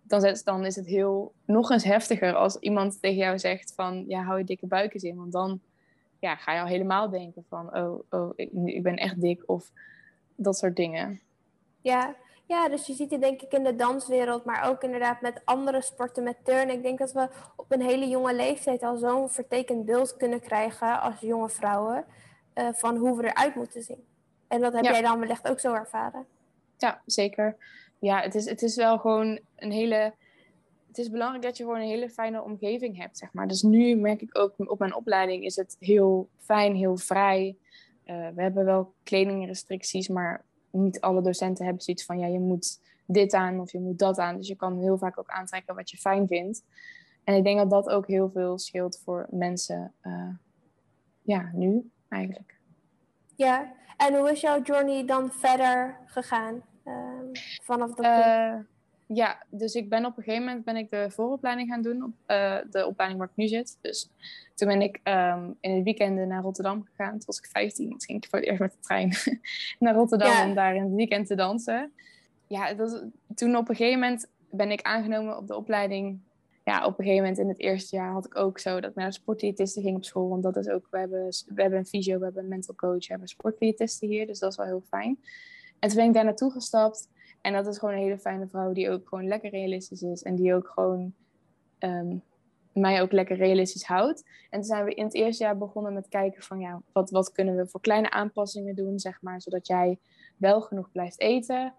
Dan, 0.03 0.37
dan 0.43 0.65
is 0.65 0.75
het 0.75 0.85
heel 0.85 1.33
nog 1.45 1.71
eens 1.71 1.83
heftiger 1.83 2.33
als 2.33 2.55
iemand 2.55 3.01
tegen 3.01 3.17
jou 3.17 3.39
zegt 3.39 3.73
van... 3.75 4.03
Ja, 4.07 4.23
hou 4.23 4.37
je 4.37 4.43
dikke 4.43 4.67
buik 4.67 4.93
eens 4.93 5.03
in. 5.03 5.15
Want 5.15 5.31
dan 5.31 5.59
ja, 6.19 6.35
ga 6.35 6.53
je 6.53 6.61
al 6.61 6.67
helemaal 6.67 7.09
denken 7.09 7.45
van... 7.49 7.77
Oh, 7.77 8.03
oh 8.09 8.33
ik, 8.35 8.49
ik 8.65 8.83
ben 8.83 8.95
echt 8.95 9.21
dik. 9.21 9.43
Of 9.45 9.71
dat 10.35 10.57
soort 10.57 10.75
dingen. 10.75 11.21
Ja, 11.81 12.15
ja, 12.45 12.69
dus 12.69 12.87
je 12.87 12.93
ziet 12.93 13.11
het 13.11 13.21
denk 13.21 13.41
ik 13.41 13.53
in 13.53 13.63
de 13.63 13.75
danswereld, 13.75 14.45
maar 14.45 14.69
ook 14.69 14.83
inderdaad 14.83 15.21
met 15.21 15.41
andere 15.45 15.81
sporten, 15.81 16.23
met 16.23 16.37
turnen. 16.43 16.75
Ik 16.75 16.83
denk 16.83 16.99
dat 16.99 17.11
we 17.11 17.27
op 17.55 17.71
een 17.71 17.81
hele 17.81 18.07
jonge 18.07 18.35
leeftijd 18.35 18.83
al 18.83 18.97
zo'n 18.97 19.29
vertekend 19.29 19.85
beeld 19.85 20.17
kunnen 20.17 20.39
krijgen 20.39 21.01
als 21.01 21.19
jonge 21.19 21.49
vrouwen 21.49 22.05
uh, 22.55 22.69
van 22.73 22.97
hoe 22.97 23.17
we 23.17 23.27
eruit 23.27 23.55
moeten 23.55 23.83
zien. 23.83 24.03
En 24.47 24.61
dat 24.61 24.73
heb 24.73 24.83
jij 24.83 25.01
dan 25.01 25.19
wellicht 25.19 25.49
ook 25.49 25.59
zo 25.59 25.73
ervaren. 25.73 26.25
Ja, 26.77 27.01
zeker. 27.05 27.55
Ja, 27.99 28.21
het 28.21 28.35
is, 28.35 28.49
het 28.49 28.61
is 28.61 28.75
wel 28.75 28.97
gewoon 28.97 29.39
een 29.55 29.71
hele. 29.71 30.13
Het 30.89 30.97
is 30.97 31.09
belangrijk 31.09 31.43
dat 31.43 31.57
je 31.57 31.63
gewoon 31.63 31.79
een 31.79 31.87
hele 31.87 32.09
fijne 32.09 32.43
omgeving 32.43 32.97
hebt, 32.97 33.17
zeg 33.17 33.33
maar. 33.33 33.47
Dus 33.47 33.61
nu 33.61 33.95
merk 33.95 34.21
ik 34.21 34.37
ook 34.37 34.53
op 34.57 34.79
mijn 34.79 34.95
opleiding 34.95 35.43
is 35.43 35.55
het 35.55 35.75
heel 35.79 36.29
fijn, 36.37 36.75
heel 36.75 36.97
vrij. 36.97 37.57
Uh, 38.05 38.27
we 38.35 38.41
hebben 38.41 38.65
wel 38.65 38.93
kledingrestricties, 39.03 40.07
maar 40.07 40.45
niet 40.71 41.01
alle 41.01 41.21
docenten 41.21 41.65
hebben 41.65 41.83
zoiets 41.83 42.05
van, 42.05 42.19
ja, 42.19 42.27
je 42.27 42.39
moet 42.39 42.79
dit 43.05 43.33
aan 43.33 43.59
of 43.59 43.71
je 43.71 43.79
moet 43.79 43.99
dat 43.99 44.17
aan. 44.17 44.37
Dus 44.37 44.47
je 44.47 44.55
kan 44.55 44.79
heel 44.79 44.97
vaak 44.97 45.19
ook 45.19 45.29
aantrekken 45.29 45.75
wat 45.75 45.89
je 45.89 45.97
fijn 45.97 46.27
vindt. 46.27 46.63
En 47.23 47.35
ik 47.35 47.43
denk 47.43 47.57
dat 47.57 47.69
dat 47.69 47.89
ook 47.89 48.07
heel 48.07 48.29
veel 48.29 48.57
scheelt 48.57 49.01
voor 49.03 49.27
mensen, 49.29 49.93
uh, 50.03 50.29
ja, 51.21 51.49
nu 51.53 51.91
eigenlijk. 52.09 52.57
Ja, 53.35 53.73
en 53.97 54.17
hoe 54.17 54.31
is 54.31 54.41
jouw 54.41 54.61
journey 54.61 55.05
dan 55.05 55.31
verder 55.31 55.97
gegaan 56.05 56.61
uh, 56.85 56.93
vanaf 57.63 57.93
dat 57.93 58.05
uh, 58.05 58.55
Ja, 59.13 59.43
dus 59.49 59.73
ik 59.73 59.89
ben 59.89 60.05
op 60.05 60.17
een 60.17 60.23
gegeven 60.23 60.45
moment 60.45 60.65
ben 60.65 60.75
ik 60.75 60.89
de 60.89 61.09
vooropleiding 61.09 61.69
gaan 61.69 61.81
doen, 61.81 62.03
op 62.03 62.13
de 62.71 62.85
opleiding 62.87 63.19
waar 63.19 63.29
ik 63.29 63.35
nu 63.35 63.47
zit. 63.47 63.77
Dus 63.81 64.09
toen 64.55 64.67
ben 64.67 64.81
ik 64.81 64.99
um, 65.03 65.57
in 65.59 65.75
het 65.75 65.83
weekend 65.83 66.27
naar 66.27 66.41
Rotterdam 66.41 66.83
gegaan. 66.83 67.11
Toen 67.11 67.25
was 67.25 67.37
ik 67.37 67.45
15. 67.45 67.89
Toen 67.89 68.01
ging 68.01 68.23
ik 68.23 68.29
voor 68.29 68.39
het 68.39 68.47
eerst 68.47 68.59
met 68.59 68.71
de 68.71 68.79
trein 68.79 69.13
naar 69.79 69.93
Rotterdam 69.93 70.49
om 70.49 70.55
daar 70.55 70.75
in 70.75 70.83
het 70.83 70.93
weekend 70.93 71.27
te 71.27 71.35
dansen. 71.35 71.91
Ja, 72.47 72.73
dat, 72.73 73.03
toen 73.35 73.55
op 73.55 73.69
een 73.69 73.75
gegeven 73.75 73.99
moment 73.99 74.27
ben 74.49 74.71
ik 74.71 74.81
aangenomen 74.81 75.37
op 75.37 75.47
de 75.47 75.55
opleiding. 75.55 76.19
Ja, 76.63 76.85
op 76.85 76.99
een 76.99 77.05
gegeven 77.05 77.23
moment 77.23 77.37
in 77.37 77.47
het 77.47 77.59
eerste 77.59 77.95
jaar 77.95 78.11
had 78.11 78.25
ik 78.25 78.37
ook 78.37 78.59
zo 78.59 78.79
dat 78.79 78.89
ik 78.89 78.95
naar 78.95 79.13
sportdiëtisten 79.13 79.81
ging 79.81 79.95
op 79.95 80.05
school. 80.05 80.29
Want 80.29 80.43
dat 80.43 80.55
is 80.55 80.67
ook, 80.67 80.87
we 80.91 80.97
hebben, 80.97 81.27
we 81.45 81.61
hebben 81.61 81.79
een 81.79 81.85
fysio, 81.85 82.17
we 82.17 82.23
hebben 82.23 82.43
een 82.43 82.49
mental 82.49 82.75
coach, 82.75 82.99
we 82.99 83.05
hebben 83.07 83.27
sportdiëtisten 83.27 84.07
hier. 84.07 84.27
Dus 84.27 84.39
dat 84.39 84.51
is 84.51 84.57
wel 84.57 84.65
heel 84.65 84.83
fijn. 84.89 85.19
En 85.79 85.89
toen 85.89 85.97
ben 85.97 86.07
ik 86.07 86.13
daar 86.13 86.23
naartoe 86.23 86.51
gestapt. 86.51 87.07
En 87.41 87.53
dat 87.53 87.67
is 87.67 87.77
gewoon 87.77 87.93
een 87.93 88.01
hele 88.01 88.19
fijne 88.19 88.47
vrouw 88.47 88.73
die 88.73 88.89
ook 88.89 89.07
gewoon 89.07 89.27
lekker 89.27 89.49
realistisch 89.49 90.01
is. 90.01 90.23
En 90.23 90.35
die 90.35 90.53
ook 90.55 90.67
gewoon 90.67 91.13
um, 91.79 92.23
mij 92.73 93.01
ook 93.01 93.11
lekker 93.11 93.37
realistisch 93.37 93.83
houdt. 93.83 94.23
En 94.49 94.59
toen 94.59 94.63
zijn 94.63 94.85
we 94.85 94.93
in 94.93 95.03
het 95.03 95.13
eerste 95.13 95.43
jaar 95.43 95.57
begonnen 95.57 95.93
met 95.93 96.07
kijken 96.07 96.43
van 96.43 96.59
ja, 96.59 96.81
wat, 96.91 97.09
wat 97.09 97.31
kunnen 97.31 97.55
we 97.55 97.67
voor 97.67 97.81
kleine 97.81 98.09
aanpassingen 98.09 98.75
doen, 98.75 98.99
zeg 98.99 99.21
maar, 99.21 99.41
zodat 99.41 99.67
jij 99.67 99.99
wel 100.37 100.61
genoeg 100.61 100.91
blijft 100.91 101.19
eten. 101.19 101.73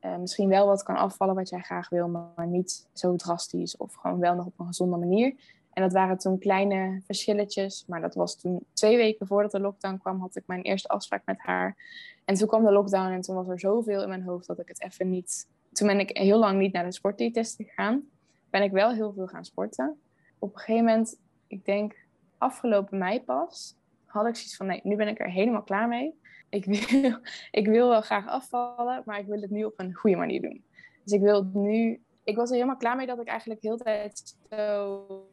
Uh, 0.00 0.16
misschien 0.16 0.48
wel 0.48 0.66
wat 0.66 0.82
kan 0.82 0.96
afvallen 0.96 1.34
wat 1.34 1.48
jij 1.48 1.60
graag 1.60 1.88
wil, 1.88 2.08
maar 2.08 2.46
niet 2.46 2.88
zo 2.92 3.16
drastisch 3.16 3.76
of 3.76 3.94
gewoon 3.94 4.18
wel 4.18 4.34
nog 4.34 4.46
op 4.46 4.58
een 4.58 4.66
gezonde 4.66 4.96
manier. 4.96 5.34
En 5.74 5.82
dat 5.82 5.92
waren 5.92 6.18
toen 6.18 6.38
kleine 6.38 7.00
verschilletjes, 7.04 7.84
maar 7.86 8.00
dat 8.00 8.14
was 8.14 8.40
toen 8.40 8.66
twee 8.72 8.96
weken 8.96 9.26
voordat 9.26 9.50
de 9.50 9.60
lockdown 9.60 9.98
kwam, 9.98 10.20
had 10.20 10.36
ik 10.36 10.42
mijn 10.46 10.62
eerste 10.62 10.88
afspraak 10.88 11.22
met 11.24 11.38
haar. 11.38 11.76
En 12.24 12.34
toen 12.34 12.48
kwam 12.48 12.64
de 12.64 12.72
lockdown 12.72 13.12
en 13.12 13.20
toen 13.20 13.34
was 13.34 13.48
er 13.48 13.60
zoveel 13.60 14.02
in 14.02 14.08
mijn 14.08 14.22
hoofd 14.22 14.46
dat 14.46 14.58
ik 14.58 14.68
het 14.68 14.82
even 14.82 15.10
niet... 15.10 15.48
Toen 15.72 15.86
ben 15.86 16.00
ik 16.00 16.16
heel 16.16 16.38
lang 16.38 16.58
niet 16.58 16.72
naar 16.72 16.84
de 16.84 16.92
sportdiëtist 16.92 17.56
gegaan. 17.56 18.02
Ben 18.50 18.62
ik 18.62 18.70
wel 18.70 18.92
heel 18.92 19.12
veel 19.12 19.26
gaan 19.26 19.44
sporten 19.44 19.98
op 20.44 20.54
een 20.54 20.58
gegeven 20.58 20.84
moment, 20.84 21.20
ik 21.46 21.64
denk 21.64 21.96
afgelopen 22.38 22.98
mei 22.98 23.22
pas, 23.22 23.76
had 24.04 24.26
ik 24.26 24.34
zoiets 24.34 24.56
van 24.56 24.66
nee, 24.66 24.80
nu 24.82 24.96
ben 24.96 25.08
ik 25.08 25.20
er 25.20 25.30
helemaal 25.30 25.62
klaar 25.62 25.88
mee. 25.88 26.14
Ik 26.48 26.64
wil, 26.64 27.18
ik 27.60 27.66
wil 27.66 27.88
wel 27.88 28.00
graag 28.00 28.26
afvallen, 28.26 29.02
maar 29.04 29.18
ik 29.18 29.26
wil 29.26 29.40
het 29.40 29.50
nu 29.50 29.64
op 29.64 29.74
een 29.76 29.94
goede 29.94 30.16
manier 30.16 30.42
doen. 30.42 30.64
Dus 31.04 31.12
ik 31.12 31.20
wil 31.20 31.50
nu, 31.52 32.02
ik 32.24 32.36
was 32.36 32.48
er 32.48 32.54
helemaal 32.54 32.76
klaar 32.76 32.96
mee 32.96 33.06
dat 33.06 33.20
ik 33.20 33.28
eigenlijk 33.28 33.62
heel 33.62 33.76
de 33.76 33.84
tijd 33.84 34.36
zo 34.50 35.26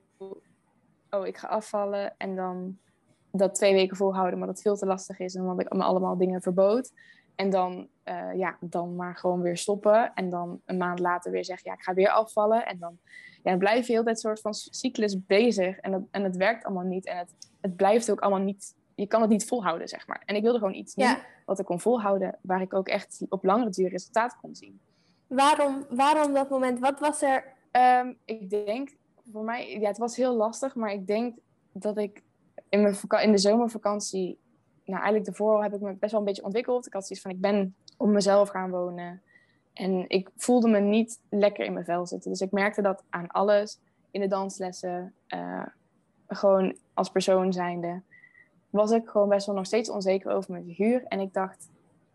oh, 1.11 1.27
ik 1.27 1.37
ga 1.37 1.47
afvallen 1.47 2.13
en 2.17 2.35
dan 2.35 2.77
dat 3.31 3.55
twee 3.55 3.73
weken 3.73 3.97
volhouden, 3.97 4.39
maar 4.39 4.47
dat 4.47 4.61
veel 4.61 4.75
te 4.75 4.85
lastig 4.85 5.19
is 5.19 5.35
en 5.35 5.41
omdat 5.41 5.59
ik 5.59 5.73
me 5.73 5.83
allemaal 5.83 6.17
dingen 6.17 6.41
verbood. 6.41 6.91
En 7.35 7.49
dan, 7.49 7.87
uh, 8.05 8.33
ja, 8.35 8.57
dan 8.59 8.95
maar 8.95 9.15
gewoon 9.15 9.41
weer 9.41 9.57
stoppen. 9.57 10.13
En 10.13 10.29
dan 10.29 10.61
een 10.65 10.77
maand 10.77 10.99
later 10.99 11.31
weer 11.31 11.45
zeggen, 11.45 11.69
ja, 11.69 11.77
ik 11.77 11.83
ga 11.83 11.93
weer 11.93 12.09
afvallen. 12.09 12.65
En 12.65 12.79
dan, 12.79 12.97
ja, 13.43 13.49
dan 13.49 13.57
blijf 13.57 13.87
je 13.87 13.93
heel 13.93 14.03
tijd 14.03 14.19
soort 14.19 14.41
van 14.41 14.53
cyclus 14.53 15.25
bezig. 15.25 15.77
En, 15.77 15.91
dat, 15.91 16.01
en 16.11 16.23
het 16.23 16.37
werkt 16.37 16.65
allemaal 16.65 16.83
niet. 16.83 17.05
En 17.05 17.17
het, 17.17 17.33
het 17.61 17.75
blijft 17.75 18.11
ook 18.11 18.19
allemaal 18.19 18.43
niet, 18.43 18.75
je 18.95 19.07
kan 19.07 19.21
het 19.21 19.29
niet 19.29 19.45
volhouden, 19.45 19.87
zeg 19.87 20.07
maar. 20.07 20.21
En 20.25 20.35
ik 20.35 20.41
wilde 20.41 20.57
gewoon 20.57 20.73
iets 20.73 20.95
ja. 20.95 21.19
wat 21.45 21.59
ik 21.59 21.65
kon 21.65 21.79
volhouden, 21.79 22.37
waar 22.41 22.61
ik 22.61 22.73
ook 22.73 22.87
echt 22.87 23.25
op 23.29 23.43
langere 23.43 23.69
duur 23.69 23.89
resultaat 23.89 24.37
kon 24.41 24.55
zien. 24.55 24.79
Waarom, 25.27 25.85
waarom 25.89 26.33
dat 26.33 26.49
moment? 26.49 26.79
Wat 26.79 26.99
was 26.99 27.21
er? 27.21 27.43
Um, 28.01 28.17
ik 28.25 28.49
denk, 28.49 28.95
voor 29.31 29.43
mij, 29.43 29.79
ja, 29.79 29.87
het 29.87 29.97
was 29.97 30.15
heel 30.15 30.35
lastig, 30.35 30.75
maar 30.75 30.91
ik 30.91 31.07
denk 31.07 31.35
dat 31.71 31.97
ik 31.97 32.23
in, 32.69 32.81
mijn 32.81 32.95
in 33.21 33.31
de 33.31 33.37
zomervakantie, 33.37 34.37
nou 34.85 35.01
eigenlijk 35.01 35.25
daarvoor 35.25 35.63
heb 35.63 35.73
ik 35.73 35.81
me 35.81 35.93
best 35.93 36.11
wel 36.11 36.19
een 36.19 36.25
beetje 36.25 36.43
ontwikkeld. 36.43 36.85
Ik 36.85 36.93
had 36.93 37.05
zoiets 37.05 37.25
van, 37.25 37.31
ik 37.31 37.41
ben 37.41 37.75
op 37.97 38.07
mezelf 38.07 38.49
gaan 38.49 38.69
wonen. 38.69 39.21
En 39.73 40.05
ik 40.07 40.29
voelde 40.35 40.69
me 40.69 40.79
niet 40.79 41.19
lekker 41.29 41.65
in 41.65 41.73
mijn 41.73 41.85
vel 41.85 42.07
zitten. 42.07 42.31
Dus 42.31 42.41
ik 42.41 42.51
merkte 42.51 42.81
dat 42.81 43.03
aan 43.09 43.27
alles, 43.27 43.79
in 44.11 44.21
de 44.21 44.27
danslessen, 44.27 45.13
uh, 45.27 45.65
gewoon 46.27 46.75
als 46.93 47.09
persoon 47.09 47.53
zijnde, 47.53 48.01
was 48.69 48.91
ik 48.91 49.09
gewoon 49.09 49.29
best 49.29 49.45
wel 49.45 49.55
nog 49.55 49.65
steeds 49.65 49.89
onzeker 49.89 50.31
over 50.31 50.51
mijn 50.51 50.65
figuur. 50.65 51.03
En 51.07 51.19
ik 51.19 51.33
dacht, 51.33 51.69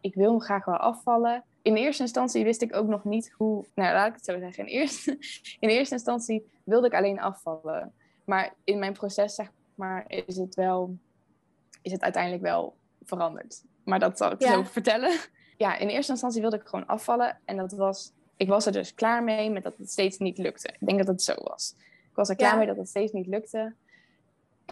ik 0.06 0.14
wil 0.14 0.30
hem 0.30 0.40
graag 0.40 0.64
wel 0.64 0.76
afvallen. 0.76 1.44
In 1.62 1.76
eerste 1.76 2.02
instantie 2.02 2.44
wist 2.44 2.62
ik 2.62 2.76
ook 2.76 2.86
nog 2.86 3.04
niet 3.04 3.32
hoe, 3.36 3.64
nou 3.74 3.94
laat 3.94 4.08
ik 4.08 4.14
het 4.14 4.24
zo 4.24 4.38
zeggen. 4.38 4.66
In 4.66 4.70
eerste, 4.70 5.18
in 5.60 5.68
eerste 5.68 5.94
instantie 5.94 6.46
wilde 6.64 6.86
ik 6.86 6.94
alleen 6.94 7.20
afvallen. 7.20 7.92
Maar 8.24 8.54
in 8.64 8.78
mijn 8.78 8.92
proces 8.92 9.34
zeg 9.34 9.50
maar 9.74 10.04
is 10.08 10.36
het 10.36 10.54
wel, 10.54 10.96
is 11.82 11.92
het 11.92 12.02
uiteindelijk 12.02 12.42
wel 12.42 12.76
veranderd. 13.04 13.62
Maar 13.84 13.98
dat 13.98 14.18
zal 14.18 14.32
ik 14.32 14.42
zo 14.42 14.62
vertellen. 14.62 15.16
Ja, 15.58 15.76
in 15.76 15.88
eerste 15.88 16.12
instantie 16.12 16.40
wilde 16.40 16.56
ik 16.56 16.66
gewoon 16.66 16.86
afvallen. 16.86 17.38
En 17.44 17.56
dat 17.56 17.72
was, 17.72 18.12
ik 18.36 18.48
was 18.48 18.66
er 18.66 18.72
dus 18.72 18.94
klaar 18.94 19.24
mee 19.24 19.50
met 19.50 19.62
dat 19.62 19.78
het 19.78 19.90
steeds 19.90 20.18
niet 20.18 20.38
lukte. 20.38 20.68
Ik 20.68 20.86
denk 20.86 20.98
dat 20.98 21.06
het 21.06 21.22
zo 21.22 21.34
was. 21.42 21.74
Ik 22.10 22.14
was 22.14 22.28
er 22.28 22.36
klaar 22.36 22.58
mee 22.58 22.66
dat 22.66 22.76
het 22.76 22.88
steeds 22.88 23.12
niet 23.12 23.26
lukte. 23.26 23.74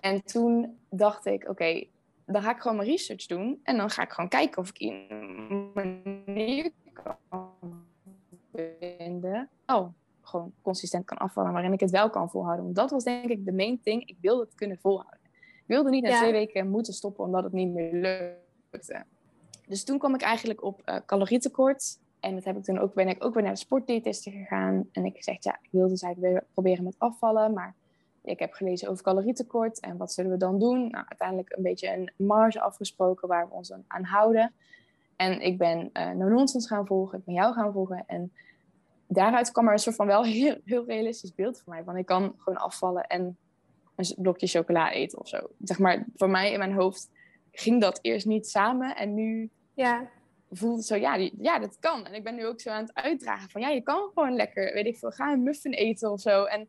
En 0.00 0.25
toen 0.25 0.79
dacht 0.88 1.26
ik, 1.26 1.49
oké, 1.49 1.87
dan 2.26 2.43
ga 2.43 2.50
ik 2.50 2.61
gewoon 2.61 2.76
mijn 2.76 2.88
research 2.88 3.26
doen. 3.26 3.61
En 3.62 3.76
dan 3.76 3.90
ga 3.90 4.02
ik 4.02 4.12
gewoon 4.12 4.31
kijken 4.31 4.62
of 4.62 4.69
ik 4.69 4.81
een 4.81 5.71
manier 5.75 6.71
kan 6.93 7.50
vinden. 8.52 9.49
Oh, 9.66 9.88
gewoon 10.23 10.52
consistent 10.62 11.04
kan 11.04 11.19
afvallen, 11.19 11.52
waarin 11.52 11.73
ik 11.73 11.81
het 11.81 11.90
wel 11.90 12.11
kan 12.11 12.31
volhouden. 12.31 12.64
Want 12.64 12.76
dat 12.76 12.90
was 12.90 13.04
denk 13.04 13.31
ik 13.31 13.45
de 13.45 13.52
main 13.52 13.81
thing. 13.83 14.09
Ik 14.09 14.16
wilde 14.21 14.45
het 14.45 14.54
kunnen 14.54 14.78
volhouden. 14.78 15.19
Ik 15.35 15.64
wilde 15.66 15.90
niet 15.90 16.04
na 16.04 16.16
twee 16.16 16.33
weken 16.33 16.71
moeten 16.71 16.93
stoppen 16.93 17.25
omdat 17.25 17.45
het 17.45 17.52
niet 17.52 17.73
meer 17.73 17.93
lukte. 18.73 19.04
Dus 19.66 19.85
toen 19.85 19.99
kwam 19.99 20.14
ik 20.14 20.23
eigenlijk 20.23 20.62
op 20.62 20.83
uh, 20.85 20.97
calorietekort. 21.07 21.99
En 22.21 22.35
dat 22.35 22.45
heb 22.45 22.57
ik 22.57 22.64
toen 22.64 22.78
ook, 22.78 22.95
ben 22.95 23.09
ik 23.09 23.25
ook 23.25 23.35
weer 23.35 23.43
naar 23.43 23.52
de 23.52 23.59
sportdiëtiste 23.59 24.31
gegaan. 24.31 24.88
En 24.93 25.04
ik 25.04 25.16
gezegd, 25.16 25.45
ja, 25.45 25.59
ik 25.62 25.69
wilde 25.71 25.88
dus 25.88 26.02
eigenlijk 26.02 26.33
weer 26.33 26.45
proberen 26.52 26.85
met 26.85 26.95
afvallen. 26.99 27.52
Maar 27.52 27.75
ik 28.25 28.38
heb 28.38 28.52
gelezen 28.52 28.88
over 28.88 29.04
calorietekort. 29.04 29.81
En 29.81 29.97
wat 29.97 30.12
zullen 30.12 30.31
we 30.31 30.37
dan 30.37 30.59
doen? 30.59 30.78
Nou, 30.78 31.04
uiteindelijk 31.09 31.57
een 31.57 31.62
beetje 31.62 31.93
een 31.93 32.11
marge 32.16 32.61
afgesproken 32.61 33.28
waar 33.28 33.49
we 33.49 33.54
ons 33.54 33.73
aan 33.87 34.04
houden. 34.04 34.52
En 35.16 35.40
ik 35.40 35.59
ben 35.59 35.90
uh, 35.93 36.11
No 36.11 36.28
Nonsense 36.28 36.69
gaan 36.69 36.87
volgen. 36.87 37.19
Ik 37.19 37.25
ben 37.25 37.35
jou 37.35 37.54
gaan 37.54 37.73
volgen. 37.73 38.04
En 38.07 38.33
daaruit 39.07 39.52
kwam 39.52 39.66
er 39.66 39.73
een 39.73 39.78
soort 39.78 39.97
van 39.97 40.07
wel 40.07 40.25
heel, 40.35 40.57
heel 40.64 40.85
realistisch 40.85 41.35
beeld 41.35 41.61
voor 41.61 41.73
mij. 41.73 41.85
Want 41.85 41.99
ik 41.99 42.07
kan 42.07 42.35
gewoon 42.38 42.59
afvallen 42.59 43.07
en 43.07 43.37
een 43.97 44.14
blokje 44.16 44.47
chocola 44.47 44.93
eten 44.93 45.19
of 45.19 45.28
zo. 45.28 45.50
Zeg 45.62 45.78
maar, 45.78 46.07
voor 46.16 46.31
mij 46.31 46.52
in 46.52 46.59
mijn 46.59 46.75
hoofd 46.75 47.11
ging 47.52 47.81
dat 47.81 47.99
eerst 48.02 48.26
niet 48.26 48.49
samen. 48.49 48.97
En 48.97 49.14
nu 49.14 49.50
ja. 49.75 50.11
voelde 50.50 50.76
het 50.76 50.87
zo, 50.87 50.97
ja, 50.97 51.16
die, 51.16 51.35
ja, 51.38 51.59
dat 51.59 51.76
kan. 51.81 52.07
En 52.07 52.14
ik 52.14 52.25
ben 52.25 52.35
nu 52.35 52.47
ook 52.47 52.61
zo 52.61 52.71
aan 52.71 52.85
het 52.85 52.95
uitdragen 52.95 53.50
van, 53.50 53.61
ja, 53.61 53.69
je 53.69 53.83
kan 53.83 54.11
gewoon 54.14 54.35
lekker, 54.37 54.73
weet 54.73 54.87
ik 54.87 54.99
veel, 54.99 55.11
ga 55.11 55.33
een 55.33 55.43
muffin 55.43 55.73
eten 55.73 56.12
of 56.12 56.21
zo. 56.21 56.45
En 56.45 56.69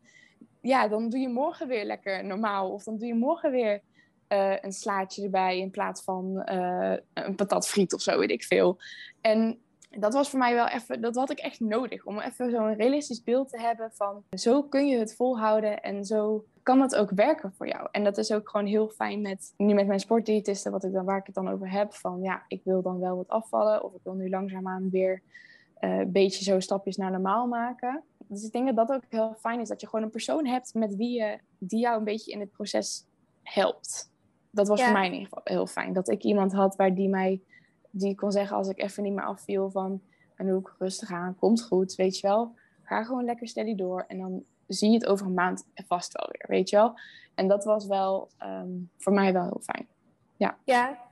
ja, 0.66 0.88
dan 0.88 1.10
doe 1.10 1.20
je 1.20 1.30
morgen 1.30 1.68
weer 1.68 1.86
lekker 1.86 2.26
normaal. 2.26 2.72
Of 2.72 2.84
dan 2.84 2.98
doe 2.98 3.08
je 3.08 3.16
morgen 3.16 3.52
weer 3.52 3.82
uh, 4.30 4.54
een 4.62 4.72
slaatje 4.72 5.24
erbij 5.24 5.60
in 5.60 5.72
plaats 5.72 6.04
van 6.04 6.44
uh, 6.52 6.94
een 7.14 7.36
patatfriet 7.36 7.94
of 7.94 8.02
zo, 8.02 8.20
weet 8.20 8.32
ik 8.32 8.44
veel. 8.44 8.78
En 9.22 9.60
dat 9.90 10.14
was 10.14 10.30
voor 10.30 10.40
mij 10.40 10.54
wel 10.54 10.68
even, 10.68 11.02
dat 11.02 11.16
had 11.16 11.30
ik 11.32 11.40
echt 11.40 11.60
nodig. 11.60 12.06
Om 12.06 12.20
even 12.20 12.52
zo'n 12.52 12.74
realistisch 12.74 13.24
beeld 13.24 13.50
te 13.50 13.60
hebben 13.60 13.92
van 13.94 14.24
zo 14.30 14.64
kun 14.64 14.88
je 14.88 14.98
het 14.98 15.16
volhouden 15.16 15.82
en 15.82 16.06
zo 16.06 16.46
kan 16.64 16.82
het 16.82 16.96
ook 16.96 17.12
werken 17.12 17.54
voor 17.58 17.68
jou. 17.68 17.88
En 17.92 18.04
dat 18.04 18.18
is 18.18 18.32
ook 18.32 18.50
gewoon 18.50 18.66
heel 18.66 18.90
fijn 18.90 19.22
met, 19.22 19.54
nu 19.58 19.74
met 19.74 19.88
mijn 19.88 20.00
sportdiëtisten, 20.00 20.72
wat 20.72 20.84
ik 20.84 20.94
dan, 20.94 21.06
waar 21.06 21.18
ik 21.18 21.26
het 21.26 21.36
dan 21.36 21.50
over 21.50 21.72
heb. 21.72 21.94
Van 21.94 22.22
ja, 22.22 22.44
ik 22.48 22.62
wil 22.64 22.82
dan 22.82 23.00
wel 23.00 23.16
wat 23.16 23.28
afvallen 23.28 23.84
of 23.84 23.94
ik 23.94 24.00
wil 24.04 24.14
nu 24.14 24.30
langzaamaan 24.30 24.90
weer 24.90 25.22
uh, 25.82 26.00
een 26.00 26.12
beetje 26.12 26.44
zo 26.44 26.60
stapjes 26.60 26.98
naar 26.98 27.12
normaal 27.12 27.48
maken. 27.48 28.04
Dus 28.28 28.44
ik 28.44 28.52
denk 28.52 28.76
dat 28.76 28.88
dat 28.88 28.98
ook 28.98 29.04
heel 29.10 29.36
fijn 29.40 29.60
is, 29.60 29.68
dat 29.68 29.82
je 29.82 29.88
gewoon 29.88 30.06
een 30.06 30.12
persoon 30.12 30.46
hebt 30.46 30.74
met 30.74 30.96
wie 30.96 31.20
je, 31.22 31.40
die 31.58 31.80
jou 31.80 31.98
een 31.98 32.04
beetje 32.04 32.32
in 32.32 32.40
het 32.40 32.52
proces 32.52 33.06
helpt. 33.44 34.12
Dat 34.52 34.68
was 34.68 34.84
voor 34.84 34.94
mij 34.94 35.06
in 35.06 35.14
ieder 35.14 35.28
geval 35.28 35.42
heel 35.44 35.68
fijn. 35.68 35.94
Dat 35.94 36.10
ik 36.10 36.24
iemand 36.24 36.54
had 36.54 36.76
waar 36.76 36.96
die 36.96 37.10
mij 37.10 37.42
die 37.90 38.16
kon 38.16 38.32
zeggen 38.32 38.58
als 38.58 38.68
ik 38.68 38.82
even 38.82 39.04
niet 39.04 39.14
meer 39.14 39.26
afviel 39.26 39.72
van 39.72 40.02
en 40.36 40.48
doe 40.48 40.60
ik 40.60 40.74
rustig 40.80 41.12
aan, 41.12 41.36
komt 41.36 41.64
goed, 41.64 41.96
weet 41.96 42.20
je 42.20 42.28
wel. 42.28 42.56
Ga 42.84 43.04
gewoon 43.04 43.26
lekker 43.26 43.48
steady 43.48 43.76
door 43.76 44.06
en 44.08 44.18
dan 44.18 44.44
zie 44.68 44.90
je 44.90 44.96
het 44.96 45.06
over 45.06 45.26
een 45.26 45.34
maand 45.34 45.66
vast 45.76 46.12
wel 46.12 46.30
weer, 46.32 46.46
weet 46.48 46.70
je 46.70 46.76
wel. 46.76 47.00
En 47.36 47.48
dat 47.48 47.64
was 47.64 47.86
wel 47.86 48.30
ehm, 48.38 48.70
voor 48.98 49.14
mij 49.14 49.34
wel 49.34 49.44
heel 49.44 49.62
fijn. 49.64 49.88
Ja. 50.38 50.58
ja. 50.64 51.05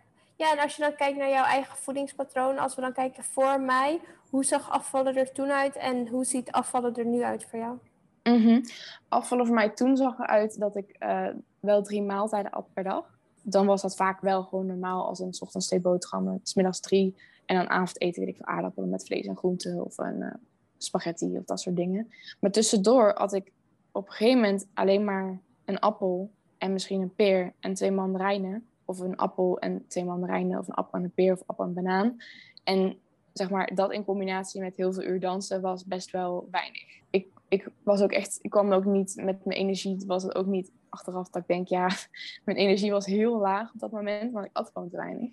Ja, 0.44 0.52
en 0.52 0.60
als 0.60 0.76
je 0.76 0.82
dan 0.82 0.96
kijkt 0.96 1.18
naar 1.18 1.30
jouw 1.30 1.46
eigen 1.46 1.78
voedingspatroon, 1.78 2.58
als 2.58 2.76
we 2.76 2.82
dan 2.82 2.94
kijken 2.94 3.24
voor 3.24 3.62
mij, 3.62 4.00
hoe 4.30 4.46
zag 4.46 4.70
afvallen 4.70 5.16
er 5.16 5.32
toen 5.32 5.52
uit 5.52 5.76
en 5.76 6.08
hoe 6.08 6.26
ziet 6.26 6.52
afvallen 6.52 6.96
er 6.96 7.06
nu 7.06 7.24
uit 7.24 7.46
voor 7.46 7.60
jou? 7.60 7.78
Mm 8.24 8.62
Afvallen 9.08 9.46
voor 9.46 9.56
mij 9.56 9.70
toen 9.70 9.98
zag 9.98 10.20
eruit 10.20 10.60
dat 10.60 10.76
ik 10.76 10.96
uh, 11.00 11.28
wel 11.60 11.84
drie 11.84 12.02
maaltijden 12.02 12.52
at 12.52 12.74
per 12.74 12.84
dag 12.84 13.14
dan 13.44 13.66
was 13.66 13.82
dat 13.82 13.96
vaak 13.96 14.22
wel 14.22 14.44
gewoon 14.44 14.66
normaal 14.66 15.08
als 15.08 15.20
een 15.20 15.36
ochtends 15.40 15.68
twee 15.68 15.80
boterhammen, 15.80 16.40
smiddags 16.44 16.80
drie. 16.80 17.16
En 17.46 17.56
dan 17.56 17.70
avondeten 17.70 18.20
weet 18.20 18.30
ik 18.30 18.36
veel 18.36 18.56
aardappelen 18.56 18.90
met 18.90 19.06
vlees 19.06 19.26
en 19.26 19.38
groenten 19.38 19.86
of 19.86 19.98
een 19.98 20.20
uh, 20.20 20.34
spaghetti 20.78 21.38
of 21.38 21.46
dat 21.46 21.60
soort 21.60 21.76
dingen. 21.76 22.12
Maar 22.40 22.52
tussendoor 22.52 23.14
had 23.16 23.34
ik 23.34 23.52
op 23.92 24.06
een 24.06 24.12
gegeven 24.12 24.42
moment 24.42 24.68
alleen 24.74 25.04
maar 25.04 25.40
een 25.66 25.80
appel 25.80 26.32
en 26.58 26.74
misschien 26.74 27.02
een 27.02 27.16
peer 27.16 27.54
en 27.60 27.74
twee 27.74 27.92
mandarijnen. 27.92 28.68
Of 28.86 29.00
een 29.00 29.16
appel 29.16 29.60
en 29.60 29.88
twee 29.88 30.06
mandarijnen 30.06 30.60
of 30.60 30.68
een 30.68 30.74
appel 30.74 31.00
en 31.00 31.04
een 31.04 31.14
peer 31.14 31.34
of 31.34 31.44
appel 31.46 31.64
en 31.64 31.70
een 31.70 31.84
banaan. 31.84 32.18
En 32.64 32.98
zeg 33.34 33.50
maar, 33.50 33.76
dat 33.76 33.92
in 33.92 34.06
combinatie 34.06 34.62
met 34.62 34.76
heel 34.76 34.94
veel 34.94 35.04
uur 35.04 35.20
dansen 35.20 35.62
was 35.62 35.86
best 35.86 36.12
wel 36.12 36.48
weinig. 36.52 37.02
Ik, 37.10 37.28
ik 37.48 37.68
was 37.84 38.02
ook 38.02 38.12
echt, 38.12 38.40
ik 38.42 38.50
kwam 38.50 38.72
ook 38.72 38.86
niet 38.86 39.16
met 39.16 39.46
mijn 39.46 39.60
energie, 39.60 40.04
was 40.08 40.24
het 40.24 40.36
ook 40.36 40.46
niet 40.46 40.72
achteraf 40.90 41.30
dat 41.30 41.42
ik 41.42 41.48
denk, 41.48 41.68
ja, 41.68 41.90
mijn 42.46 42.58
energie 42.58 42.92
was 42.92 43.06
heel 43.06 43.38
laag 43.38 43.74
op 43.74 43.80
dat 43.80 43.92
moment, 43.92 44.34
want 44.34 44.46
ik 44.46 44.58
at 44.58 44.70
gewoon 44.74 44.90
te 44.90 44.98
weinig. 44.98 45.32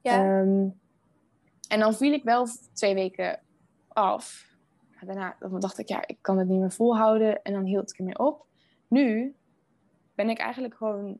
Ja. 0.00 0.12
Ehm, 0.12 0.68
en 1.68 1.80
dan 1.80 1.94
viel 1.94 2.12
ik 2.12 2.22
wel 2.22 2.46
twee 2.72 2.94
weken 2.94 3.40
af. 3.88 4.50
Daarna 5.00 5.36
dacht 5.58 5.78
ik, 5.78 5.88
ja, 5.88 6.06
ik 6.06 6.18
kan 6.20 6.38
het 6.38 6.48
niet 6.48 6.60
meer 6.60 6.72
volhouden. 6.72 7.42
En 7.42 7.52
dan 7.52 7.64
hield 7.64 7.90
ik 7.90 7.98
ermee 7.98 8.18
op. 8.18 8.46
Nu 8.88 9.34
ben 10.14 10.28
ik 10.28 10.38
eigenlijk 10.38 10.74
gewoon, 10.74 11.18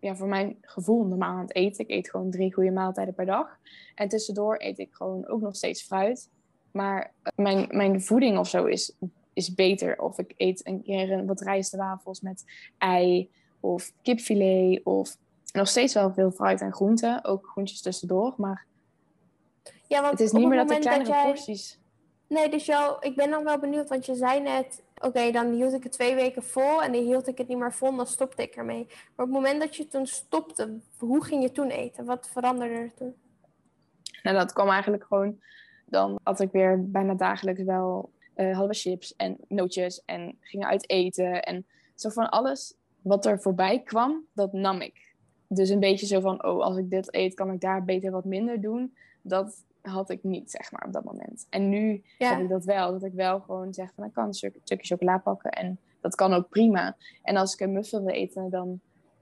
ja, 0.00 0.16
voor 0.16 0.28
mijn 0.28 0.56
gevoel 0.60 1.04
normaal 1.04 1.36
aan 1.36 1.40
het 1.40 1.54
eten. 1.54 1.84
Ik 1.84 1.90
eet 1.90 2.10
gewoon 2.10 2.30
drie 2.30 2.54
goede 2.54 2.70
maaltijden 2.70 3.14
per 3.14 3.26
dag. 3.26 3.58
En 3.94 4.08
tussendoor 4.08 4.56
eet 4.58 4.78
ik 4.78 4.92
gewoon 4.92 5.26
ook 5.26 5.40
nog 5.40 5.56
steeds 5.56 5.82
fruit. 5.82 6.28
Maar 6.70 7.12
mijn, 7.34 7.66
mijn 7.70 8.02
voeding 8.02 8.38
of 8.38 8.48
zo 8.48 8.64
is 8.64 8.92
is 9.38 9.54
beter. 9.54 10.00
Of 10.00 10.18
ik 10.18 10.34
eet 10.36 10.66
een 10.66 10.82
keer 10.82 11.12
een, 11.12 11.26
wat 11.26 11.40
rijstwafels 11.40 12.20
met 12.20 12.44
ei 12.78 13.30
of 13.60 13.92
kipfilet 14.02 14.84
of 14.84 15.16
nog 15.52 15.68
steeds 15.68 15.94
wel 15.94 16.12
veel 16.12 16.30
fruit 16.30 16.60
en 16.60 16.72
groenten. 16.72 17.24
Ook 17.24 17.46
groentjes 17.46 17.80
tussendoor, 17.80 18.34
maar 18.36 18.66
ja, 19.86 20.00
want 20.00 20.10
het 20.10 20.20
is 20.20 20.32
niet 20.32 20.48
meer 20.48 20.58
dat 20.58 20.68
de 20.68 20.78
kleinere 20.78 21.10
jij... 21.10 21.24
porties... 21.24 21.78
Nee, 22.26 22.48
dus 22.48 22.66
jou, 22.66 22.96
ik 23.00 23.16
ben 23.16 23.30
dan 23.30 23.44
wel 23.44 23.58
benieuwd, 23.58 23.88
want 23.88 24.06
je 24.06 24.14
zei 24.14 24.40
net, 24.40 24.82
oké, 25.00 25.30
dan 25.30 25.52
hield 25.52 25.72
ik 25.72 25.82
het 25.82 25.92
twee 25.92 26.14
weken 26.14 26.42
vol 26.42 26.82
en 26.82 26.92
dan 26.92 27.02
hield 27.02 27.28
ik 27.28 27.38
het 27.38 27.48
niet 27.48 27.58
meer 27.58 27.72
vol, 27.72 27.96
dan 27.96 28.06
stopte 28.06 28.42
ik 28.42 28.54
ermee. 28.54 28.84
Maar 28.86 29.26
op 29.26 29.32
het 29.32 29.42
moment 29.42 29.60
dat 29.60 29.76
je 29.76 29.88
toen 29.88 30.06
stopte, 30.06 30.78
hoe 30.98 31.24
ging 31.24 31.42
je 31.42 31.52
toen 31.52 31.70
eten? 31.70 32.04
Wat 32.04 32.28
veranderde 32.32 32.74
er 32.74 32.94
toen? 32.94 33.14
Nou, 34.22 34.36
dat 34.36 34.52
kwam 34.52 34.68
eigenlijk 34.68 35.04
gewoon, 35.04 35.40
dan 35.84 36.18
had 36.22 36.40
ik 36.40 36.52
weer 36.52 36.90
bijna 36.90 37.14
dagelijks 37.14 37.62
wel 37.62 38.10
uh, 38.36 38.66
chips 38.68 39.16
en 39.16 39.36
nootjes 39.48 40.02
en 40.04 40.36
gingen 40.40 40.68
uit 40.68 40.90
eten. 40.90 41.42
En 41.42 41.66
zo 41.94 42.08
van 42.08 42.30
alles 42.30 42.74
wat 43.02 43.26
er 43.26 43.40
voorbij 43.40 43.82
kwam, 43.82 44.24
dat 44.32 44.52
nam 44.52 44.80
ik. 44.80 45.14
Dus 45.48 45.68
een 45.68 45.80
beetje 45.80 46.06
zo 46.06 46.20
van, 46.20 46.44
oh, 46.44 46.62
als 46.62 46.76
ik 46.76 46.90
dit 46.90 47.14
eet, 47.14 47.34
kan 47.34 47.52
ik 47.52 47.60
daar 47.60 47.84
beter 47.84 48.10
wat 48.10 48.24
minder 48.24 48.60
doen. 48.60 48.96
Dat 49.22 49.64
had 49.88 50.10
ik 50.10 50.24
niet, 50.24 50.50
zeg 50.50 50.72
maar, 50.72 50.84
op 50.86 50.92
dat 50.92 51.04
moment. 51.04 51.46
En 51.50 51.68
nu 51.68 52.02
heb 52.18 52.40
ik 52.40 52.48
dat 52.48 52.64
wel. 52.64 52.92
Dat 52.92 53.04
ik 53.04 53.12
wel 53.12 53.40
gewoon 53.40 53.74
zeg 53.74 53.92
van, 53.94 54.04
ik 54.04 54.12
kan 54.12 54.26
een 54.26 54.34
stukje 54.34 54.76
chocola 54.78 55.18
pakken 55.18 55.50
en 55.50 55.78
dat 56.00 56.14
kan 56.14 56.32
ook 56.32 56.48
prima. 56.48 56.96
En 57.22 57.36
als 57.36 57.52
ik 57.52 57.60
een 57.60 57.72
muffin 57.72 58.04
wil 58.04 58.14
eten, 58.14 58.50
dan 58.50 58.80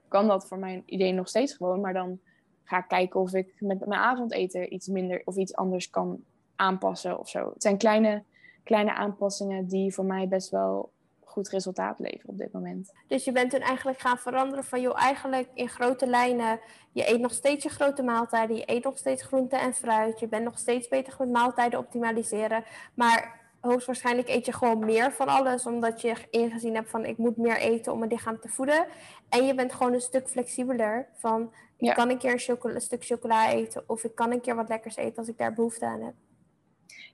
kan 0.08 0.26
dat 0.26 0.48
voor 0.48 0.58
mijn 0.58 0.82
idee 0.86 1.12
nog 1.12 1.28
steeds 1.28 1.54
gewoon. 1.54 1.80
Maar 1.80 1.92
dan 1.92 2.20
ga 2.64 2.78
ik 2.78 2.88
kijken 2.88 3.20
of 3.20 3.34
ik 3.34 3.54
met 3.58 3.86
mijn 3.86 4.00
avondeten 4.00 4.74
iets 4.74 4.86
minder 4.86 5.22
of 5.24 5.36
iets 5.36 5.54
anders 5.54 5.90
kan 5.90 6.24
aanpassen 6.56 7.18
of 7.18 7.28
zo. 7.28 7.50
Het 7.52 7.62
zijn 7.62 7.76
kleine, 7.76 8.22
kleine 8.64 8.94
aanpassingen 8.94 9.66
die 9.66 9.94
voor 9.94 10.04
mij 10.04 10.28
best 10.28 10.50
wel 10.50 10.92
goed 11.36 11.48
resultaat 11.48 11.98
leveren 11.98 12.28
op 12.28 12.38
dit 12.38 12.52
moment. 12.52 12.92
Dus 13.06 13.24
je 13.24 13.32
bent 13.32 13.50
toen 13.50 13.60
eigenlijk 13.60 13.98
gaan 13.98 14.18
veranderen 14.18 14.64
van, 14.64 14.80
joh, 14.80 15.02
eigenlijk 15.02 15.48
in 15.54 15.68
grote 15.68 16.06
lijnen, 16.06 16.60
je 16.92 17.10
eet 17.10 17.20
nog 17.20 17.32
steeds 17.32 17.62
je 17.62 17.68
grote 17.68 18.02
maaltijden, 18.02 18.56
je 18.56 18.62
eet 18.66 18.84
nog 18.84 18.98
steeds 18.98 19.22
groente 19.22 19.56
en 19.56 19.74
fruit, 19.74 20.20
je 20.20 20.28
bent 20.28 20.44
nog 20.44 20.58
steeds 20.58 20.88
bezig 20.88 21.18
met 21.18 21.30
maaltijden 21.30 21.78
optimaliseren, 21.78 22.64
maar 22.94 23.40
hoogstwaarschijnlijk 23.60 24.28
eet 24.28 24.46
je 24.46 24.52
gewoon 24.52 24.78
meer 24.78 25.12
van 25.12 25.28
alles, 25.28 25.66
omdat 25.66 26.00
je 26.00 26.14
ingezien 26.30 26.74
hebt 26.74 26.90
van, 26.90 27.04
ik 27.04 27.16
moet 27.16 27.36
meer 27.36 27.56
eten 27.56 27.92
om 27.92 27.98
mijn 27.98 28.10
lichaam 28.10 28.40
te 28.40 28.48
voeden. 28.48 28.86
En 29.28 29.46
je 29.46 29.54
bent 29.54 29.72
gewoon 29.72 29.92
een 29.92 30.00
stuk 30.00 30.28
flexibeler 30.28 31.08
van, 31.14 31.52
ik 31.76 31.94
kan 31.94 32.10
een 32.10 32.18
keer 32.18 32.44
een, 32.46 32.74
een 32.74 32.80
stuk 32.80 33.04
chocola 33.04 33.50
eten 33.50 33.84
of 33.86 34.04
ik 34.04 34.14
kan 34.14 34.32
een 34.32 34.40
keer 34.40 34.54
wat 34.54 34.68
lekkers 34.68 34.96
eten 34.96 35.16
als 35.16 35.28
ik 35.28 35.38
daar 35.38 35.52
behoefte 35.52 35.86
aan 35.86 36.02
heb. 36.02 36.14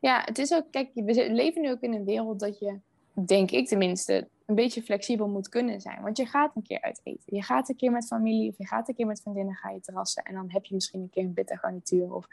Ja, 0.00 0.22
het 0.24 0.38
is 0.38 0.52
ook, 0.52 0.64
kijk, 0.70 0.90
we 0.94 1.32
leven 1.32 1.62
nu 1.62 1.70
ook 1.70 1.80
in 1.80 1.94
een 1.94 2.04
wereld 2.04 2.40
dat 2.40 2.58
je 2.58 2.78
denk 3.12 3.50
ik 3.50 3.68
tenminste, 3.68 4.28
een 4.46 4.54
beetje 4.54 4.82
flexibel 4.82 5.28
moet 5.28 5.48
kunnen 5.48 5.80
zijn. 5.80 6.02
Want 6.02 6.16
je 6.16 6.26
gaat 6.26 6.56
een 6.56 6.62
keer 6.62 6.80
uit 6.80 7.00
eten. 7.02 7.36
Je 7.36 7.42
gaat 7.42 7.68
een 7.68 7.76
keer 7.76 7.90
met 7.90 8.06
familie 8.06 8.50
of 8.50 8.58
je 8.58 8.66
gaat 8.66 8.88
een 8.88 8.94
keer 8.94 9.06
met 9.06 9.20
vriendinnen 9.20 9.54
ga 9.54 9.70
je 9.70 9.80
terrassen. 9.80 10.22
En 10.22 10.34
dan 10.34 10.50
heb 10.50 10.64
je 10.64 10.74
misschien 10.74 11.00
een 11.00 11.10
keer 11.10 11.24
een 11.24 11.34
bitter 11.34 11.58
garnituur 11.58 12.14
of 12.14 12.26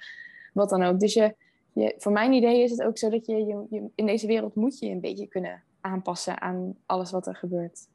wat 0.53 0.69
dan 0.69 0.83
ook. 0.83 0.99
Dus 0.99 1.13
je, 1.13 1.35
je, 1.73 1.95
voor 1.97 2.11
mijn 2.11 2.33
idee 2.33 2.63
is 2.63 2.71
het 2.71 2.83
ook 2.83 2.97
zo 2.97 3.09
dat 3.09 3.25
je, 3.25 3.45
je, 3.45 3.65
je 3.69 3.89
in 3.95 4.05
deze 4.05 4.27
wereld 4.27 4.55
moet 4.55 4.79
je 4.79 4.89
een 4.89 5.01
beetje 5.01 5.27
kunnen 5.27 5.63
aanpassen 5.81 6.41
aan 6.41 6.75
alles 6.85 7.11
wat 7.11 7.27
er 7.27 7.35
gebeurt. 7.35 7.87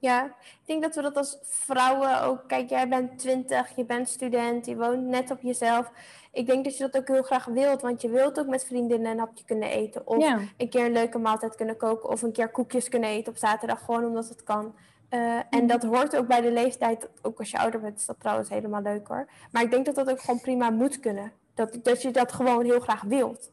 Ja, 0.00 0.24
ik 0.24 0.62
denk 0.64 0.82
dat 0.82 0.94
we 0.94 1.02
dat 1.02 1.16
als 1.16 1.38
vrouwen 1.42 2.22
ook. 2.22 2.48
Kijk, 2.48 2.68
jij 2.68 2.88
bent 2.88 3.18
20, 3.18 3.76
je 3.76 3.84
bent 3.84 4.08
student, 4.08 4.66
je 4.66 4.76
woont 4.76 5.06
net 5.06 5.30
op 5.30 5.40
jezelf. 5.40 5.90
Ik 6.32 6.46
denk 6.46 6.64
dat 6.64 6.76
je 6.76 6.88
dat 6.88 6.96
ook 6.96 7.08
heel 7.08 7.22
graag 7.22 7.44
wilt, 7.44 7.80
want 7.80 8.02
je 8.02 8.08
wilt 8.08 8.38
ook 8.38 8.46
met 8.46 8.64
vriendinnen 8.64 9.12
een 9.12 9.18
hapje 9.18 9.44
kunnen 9.44 9.68
eten. 9.68 10.06
Of 10.06 10.24
een 10.56 10.68
keer 10.68 10.84
een 10.84 10.92
leuke 10.92 11.18
maaltijd 11.18 11.54
kunnen 11.54 11.76
koken, 11.76 12.08
of 12.08 12.22
een 12.22 12.32
keer 12.32 12.50
koekjes 12.50 12.88
kunnen 12.88 13.08
eten 13.08 13.32
op 13.32 13.38
zaterdag, 13.38 13.84
gewoon 13.84 14.04
omdat 14.04 14.28
het 14.28 14.42
kan. 14.42 14.74
Uh, 15.10 15.36
en 15.36 15.46
mhm. 15.50 15.66
dat 15.66 15.82
hoort 15.82 16.16
ook 16.16 16.26
bij 16.26 16.40
de 16.40 16.52
leeftijd, 16.52 17.08
ook 17.22 17.38
als 17.38 17.50
je 17.50 17.58
ouder 17.58 17.80
bent, 17.80 17.98
is 17.98 18.06
dat 18.06 18.20
trouwens 18.20 18.48
helemaal 18.48 18.82
leuk 18.82 19.06
hoor. 19.08 19.28
Maar 19.52 19.62
ik 19.62 19.70
denk 19.70 19.86
dat 19.86 19.94
dat 19.94 20.10
ook 20.10 20.20
gewoon 20.20 20.40
prima 20.40 20.70
moet 20.70 21.00
kunnen. 21.00 21.32
Dat, 21.54 21.78
dat 21.82 22.02
je 22.02 22.10
dat 22.10 22.32
gewoon 22.32 22.64
heel 22.64 22.80
graag 22.80 23.02
wilt. 23.02 23.52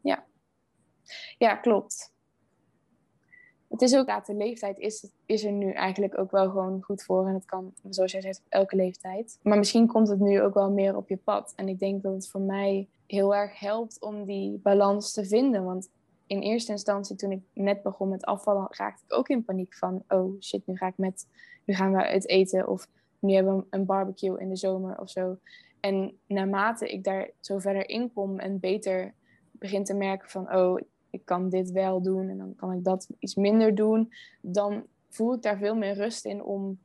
Ja, 0.00 0.24
ja 1.38 1.54
klopt 1.54 2.12
het 3.70 3.82
is 3.82 3.96
ook, 3.96 4.06
ja, 4.06 4.20
de 4.20 4.34
leeftijd 4.34 4.78
is, 4.78 5.10
is 5.26 5.44
er 5.44 5.52
nu 5.52 5.72
eigenlijk 5.72 6.18
ook 6.18 6.30
wel 6.30 6.50
gewoon 6.50 6.82
goed 6.82 7.02
voor. 7.02 7.26
En 7.26 7.34
het 7.34 7.44
kan, 7.44 7.72
zoals 7.88 8.12
jij 8.12 8.20
zegt, 8.20 8.38
op 8.38 8.46
elke 8.48 8.76
leeftijd. 8.76 9.38
Maar 9.42 9.58
misschien 9.58 9.86
komt 9.86 10.08
het 10.08 10.20
nu 10.20 10.42
ook 10.42 10.54
wel 10.54 10.70
meer 10.70 10.96
op 10.96 11.08
je 11.08 11.16
pad. 11.16 11.52
En 11.56 11.68
ik 11.68 11.78
denk 11.78 12.02
dat 12.02 12.12
het 12.12 12.28
voor 12.28 12.40
mij 12.40 12.88
heel 13.06 13.34
erg 13.34 13.58
helpt 13.58 14.00
om 14.00 14.24
die 14.24 14.58
balans 14.58 15.12
te 15.12 15.24
vinden. 15.24 15.64
Want 15.64 15.88
in 16.26 16.40
eerste 16.40 16.72
instantie, 16.72 17.16
toen 17.16 17.30
ik 17.30 17.42
net 17.52 17.82
begon 17.82 18.08
met 18.08 18.24
afvallen, 18.24 18.66
raakte 18.70 19.04
ik 19.06 19.12
ook 19.12 19.28
in 19.28 19.44
paniek 19.44 19.74
van... 19.74 20.02
Oh 20.08 20.40
shit, 20.40 20.66
nu 20.66 20.76
ga 20.76 20.86
ik 20.86 20.96
met... 20.98 21.26
Nu 21.64 21.74
gaan 21.74 21.92
we 21.92 22.06
het 22.06 22.28
eten 22.28 22.68
of 22.68 22.88
nu 23.18 23.34
hebben 23.34 23.56
we 23.56 23.64
een 23.70 23.86
barbecue 23.86 24.40
in 24.40 24.48
de 24.48 24.56
zomer 24.56 25.00
of 25.00 25.10
zo. 25.10 25.38
En 25.80 26.18
naarmate 26.26 26.88
ik 26.88 27.04
daar 27.04 27.30
zo 27.40 27.58
verder 27.58 27.88
in 27.88 28.12
kom 28.12 28.38
en 28.38 28.60
beter 28.60 29.14
begin 29.50 29.84
te 29.84 29.94
merken 29.94 30.28
van... 30.28 30.54
Oh, 30.54 30.80
ik 31.10 31.24
kan 31.24 31.48
dit 31.48 31.70
wel 31.70 32.02
doen 32.02 32.28
en 32.28 32.38
dan 32.38 32.54
kan 32.56 32.72
ik 32.72 32.84
dat 32.84 33.08
iets 33.18 33.34
minder 33.34 33.74
doen, 33.74 34.12
dan 34.40 34.82
voel 35.08 35.34
ik 35.34 35.42
daar 35.42 35.58
veel 35.58 35.76
meer 35.76 35.94
rust 35.94 36.24
in 36.24 36.42
om 36.42 36.78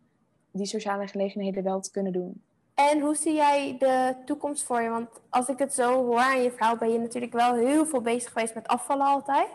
die 0.51 0.65
sociale 0.65 1.07
gelegenheden 1.07 1.63
wel 1.63 1.79
te 1.79 1.91
kunnen 1.91 2.13
doen. 2.13 2.41
En 2.75 2.99
hoe 2.99 3.15
zie 3.15 3.33
jij 3.33 3.75
de 3.79 4.15
toekomst 4.25 4.63
voor 4.63 4.81
je? 4.81 4.89
Want 4.89 5.09
als 5.29 5.47
ik 5.47 5.57
het 5.57 5.73
zo 5.73 6.05
hoor 6.05 6.19
aan 6.19 6.41
je 6.41 6.51
vrouw, 6.51 6.77
ben 6.77 6.91
je 6.91 6.99
natuurlijk 6.99 7.33
wel 7.33 7.53
heel 7.53 7.85
veel 7.85 8.01
bezig 8.01 8.31
geweest 8.31 8.55
met 8.55 8.67
afvallen 8.67 9.05
altijd. 9.05 9.49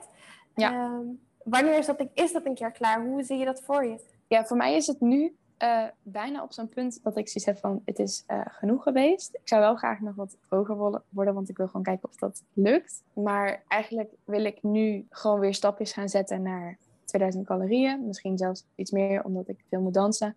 Ja. 0.55 0.73
Ehm, 0.73 1.07
wanneer 1.45 1.79
is 1.79 1.87
dat, 1.87 2.07
is 2.15 2.33
dat 2.33 2.47
een 2.47 2.55
keer 2.55 2.71
klaar? 2.71 3.07
Hoe 3.07 3.23
zie 3.23 3.39
je 3.39 3.45
dat 3.45 3.63
voor 3.63 3.85
je? 3.85 4.01
Ja, 4.29 4.45
voor 4.45 4.57
mij 4.57 4.77
is 4.77 4.87
het 4.87 5.01
nu 5.01 5.37
uh, 5.63 5.85
bijna 6.03 6.43
op 6.43 6.53
zo'n 6.53 6.69
punt 6.69 7.03
dat 7.03 7.17
ik 7.17 7.29
zoiets 7.29 7.45
heb 7.45 7.59
van 7.59 7.83
het 7.85 7.99
is 7.99 8.25
uh, 8.29 8.41
genoeg 8.45 8.83
geweest. 8.83 9.35
Ik 9.35 9.49
zou 9.49 9.61
wel 9.61 9.77
graag 9.77 10.01
nog 10.01 10.15
wat 10.15 10.37
hoger 10.49 11.03
worden, 11.09 11.35
want 11.35 11.49
ik 11.49 11.57
wil 11.57 11.67
gewoon 11.67 11.83
kijken 11.83 12.09
of 12.09 12.17
dat 12.17 12.43
lukt. 12.53 13.03
Maar 13.13 13.63
eigenlijk 13.69 14.11
wil 14.25 14.45
ik 14.45 14.63
nu 14.63 15.07
gewoon 15.11 15.41
weer 15.41 15.55
stapjes 15.55 15.93
gaan 15.93 16.09
zetten 16.09 16.43
naar 16.43 16.79
2000 17.05 17.47
calorieën. 17.47 18.07
Misschien 18.07 18.39
zelfs 18.39 18.65
iets 18.75 18.91
meer, 18.91 19.25
omdat 19.25 19.49
ik 19.49 19.65
veel 19.69 19.81
moet 19.81 19.95
dansen. 19.95 20.37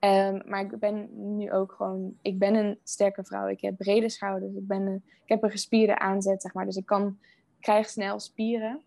Um, 0.00 0.42
maar 0.46 0.60
ik 0.60 0.78
ben 0.78 1.08
nu 1.36 1.52
ook 1.52 1.72
gewoon, 1.72 2.16
ik 2.22 2.38
ben 2.38 2.54
een 2.54 2.78
sterke 2.82 3.24
vrouw. 3.24 3.46
Ik 3.46 3.60
heb 3.60 3.76
brede 3.76 4.08
schouders. 4.08 4.54
Ik, 4.54 4.66
ben 4.66 4.86
een, 4.86 5.02
ik 5.04 5.28
heb 5.28 5.42
een 5.42 5.50
gespierde 5.50 5.98
aanzet, 5.98 6.42
zeg 6.42 6.54
maar. 6.54 6.64
Dus 6.64 6.76
ik 6.76 6.86
kan, 6.86 7.18
krijg 7.60 7.88
snel 7.88 8.20
spieren. 8.20 8.80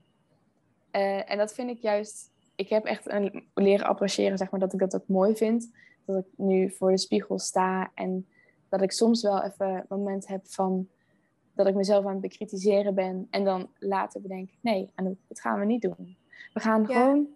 Uh, 0.92 1.32
en 1.32 1.38
dat 1.38 1.54
vind 1.54 1.70
ik 1.70 1.78
juist 1.78 2.32
ik 2.58 2.70
heb 2.70 2.86
echt 2.86 3.10
een 3.10 3.44
leren 3.54 3.88
appreciëren, 3.88 4.38
zeg 4.38 4.52
maar, 4.52 4.60
dat 4.60 4.74
ik 4.74 4.80
dat 4.80 4.96
ook 4.96 5.08
mooi 5.08 5.36
vind. 5.36 5.72
Dat 6.06 6.18
ik 6.18 6.26
nu 6.36 6.70
voor 6.70 6.92
de 6.92 6.98
spiegel 6.98 7.40
sta 7.40 7.92
en 7.94 8.28
dat 8.70 8.82
ik 8.82 8.92
soms 8.92 9.22
wel 9.22 9.44
even 9.44 9.68
een 9.68 9.86
moment 9.88 10.28
heb 10.28 10.48
van 10.48 10.88
dat 11.54 11.68
ik 11.68 11.76
mezelf 11.76 12.06
aan 12.06 12.12
het 12.12 12.22
bekritiseren 12.22 12.96
ben 12.96 13.28
en 13.30 13.44
dan 13.44 13.70
later 13.80 14.22
bedenk, 14.22 14.50
nee, 14.62 14.92
dat 15.28 15.40
gaan 15.40 15.60
we 15.60 15.66
niet 15.66 15.82
doen. 15.82 16.18
We 16.54 16.60
gaan 16.60 16.86
gewoon, 16.86 17.28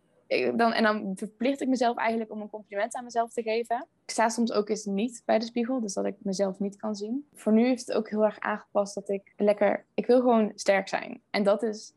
dan, 0.57 0.73
en 0.73 0.83
dan 0.83 1.11
verplicht 1.15 1.61
ik 1.61 1.67
mezelf 1.67 1.97
eigenlijk 1.97 2.31
om 2.31 2.41
een 2.41 2.49
compliment 2.49 2.95
aan 2.95 3.03
mezelf 3.03 3.33
te 3.33 3.41
geven. 3.41 3.87
Ik 4.05 4.11
sta 4.11 4.29
soms 4.29 4.51
ook 4.51 4.69
eens 4.69 4.85
niet 4.85 5.21
bij 5.25 5.39
de 5.39 5.45
spiegel, 5.45 5.81
dus 5.81 5.93
dat 5.93 6.05
ik 6.05 6.15
mezelf 6.19 6.59
niet 6.59 6.75
kan 6.75 6.95
zien. 6.95 7.27
Voor 7.33 7.53
nu 7.53 7.65
heeft 7.65 7.87
het 7.87 7.95
ook 7.95 8.09
heel 8.09 8.25
erg 8.25 8.39
aangepast 8.39 8.95
dat 8.95 9.09
ik 9.09 9.33
lekker, 9.37 9.85
ik 9.93 10.05
wil 10.05 10.19
gewoon 10.19 10.51
sterk 10.55 10.87
zijn. 10.87 11.21
En 11.29 11.43
dat 11.43 11.63
is 11.63 11.93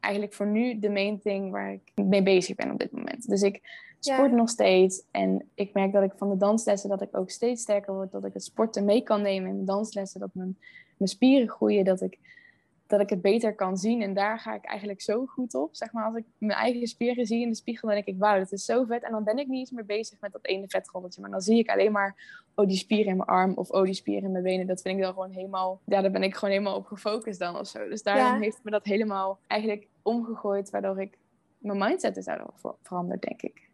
eigenlijk 0.00 0.34
voor 0.34 0.46
nu 0.46 0.78
de 0.78 0.90
main 0.90 1.20
thing 1.20 1.50
waar 1.50 1.72
ik 1.72 1.92
mee 1.94 2.22
bezig 2.22 2.56
ben 2.56 2.70
op 2.70 2.78
dit 2.78 2.92
moment. 2.92 3.28
Dus 3.28 3.42
ik 3.42 3.60
sport 4.00 4.32
nog 4.32 4.48
steeds 4.48 5.02
en 5.10 5.48
ik 5.54 5.72
merk 5.72 5.92
dat 5.92 6.02
ik 6.02 6.12
van 6.16 6.28
de 6.28 6.36
danslessen 6.36 6.90
dat 6.90 7.02
ik 7.02 7.16
ook 7.16 7.30
steeds 7.30 7.62
sterker 7.62 7.94
word, 7.94 8.12
dat 8.12 8.24
ik 8.24 8.32
het 8.32 8.44
sporten 8.44 8.84
mee 8.84 9.02
kan 9.02 9.22
nemen 9.22 9.50
in 9.50 9.58
de 9.58 9.64
danslessen, 9.64 10.20
dat 10.20 10.30
mijn, 10.32 10.58
mijn 10.96 11.10
spieren 11.10 11.48
groeien, 11.48 11.84
dat 11.84 12.00
ik 12.00 12.18
dat 12.90 13.00
ik 13.00 13.10
het 13.10 13.22
beter 13.22 13.54
kan 13.54 13.76
zien. 13.76 14.02
En 14.02 14.14
daar 14.14 14.38
ga 14.38 14.54
ik 14.54 14.64
eigenlijk 14.64 15.00
zo 15.00 15.26
goed 15.26 15.54
op. 15.54 15.68
Zeg 15.76 15.92
maar, 15.92 16.04
als 16.04 16.16
ik 16.16 16.24
mijn 16.38 16.58
eigen 16.58 16.86
spieren 16.86 17.26
zie 17.26 17.42
in 17.42 17.48
de 17.48 17.54
spiegel, 17.54 17.88
dan 17.88 17.96
denk 17.96 18.08
ik, 18.08 18.18
wauw, 18.18 18.38
dat 18.38 18.52
is 18.52 18.64
zo 18.64 18.84
vet. 18.84 19.02
En 19.02 19.10
dan 19.10 19.24
ben 19.24 19.38
ik 19.38 19.46
niet 19.46 19.58
eens 19.58 19.70
meer 19.70 19.86
bezig 19.86 20.20
met 20.20 20.32
dat 20.32 20.46
ene 20.46 20.68
vetrolletje. 20.68 21.20
Maar 21.20 21.30
dan 21.30 21.40
zie 21.40 21.58
ik 21.58 21.68
alleen 21.68 21.92
maar, 21.92 22.42
oh, 22.54 22.66
die 22.66 22.76
spier 22.76 23.06
in 23.06 23.16
mijn 23.16 23.28
arm 23.28 23.52
of 23.54 23.70
oh, 23.70 23.84
die 23.84 23.94
spier 23.94 24.22
in 24.22 24.30
mijn 24.30 24.44
benen. 24.44 24.66
Dat 24.66 24.82
vind 24.82 24.96
ik 24.96 25.02
dan 25.02 25.12
gewoon 25.12 25.30
helemaal, 25.30 25.80
ja, 25.84 26.00
daar 26.00 26.10
ben 26.10 26.22
ik 26.22 26.34
gewoon 26.34 26.50
helemaal 26.50 26.76
op 26.76 26.86
gefocust 26.86 27.38
dan 27.38 27.58
of 27.58 27.66
zo. 27.66 27.88
Dus 27.88 28.02
daarom 28.02 28.40
heeft 28.40 28.60
me 28.62 28.70
dat 28.70 28.84
helemaal 28.84 29.38
eigenlijk 29.46 29.86
omgegooid, 30.02 30.70
waardoor 30.70 31.00
ik 31.00 31.18
mijn 31.58 31.78
mindset 31.78 32.16
is 32.16 32.24
daardoor 32.24 32.52
veranderd, 32.82 33.22
denk 33.22 33.42
ik. 33.42 33.68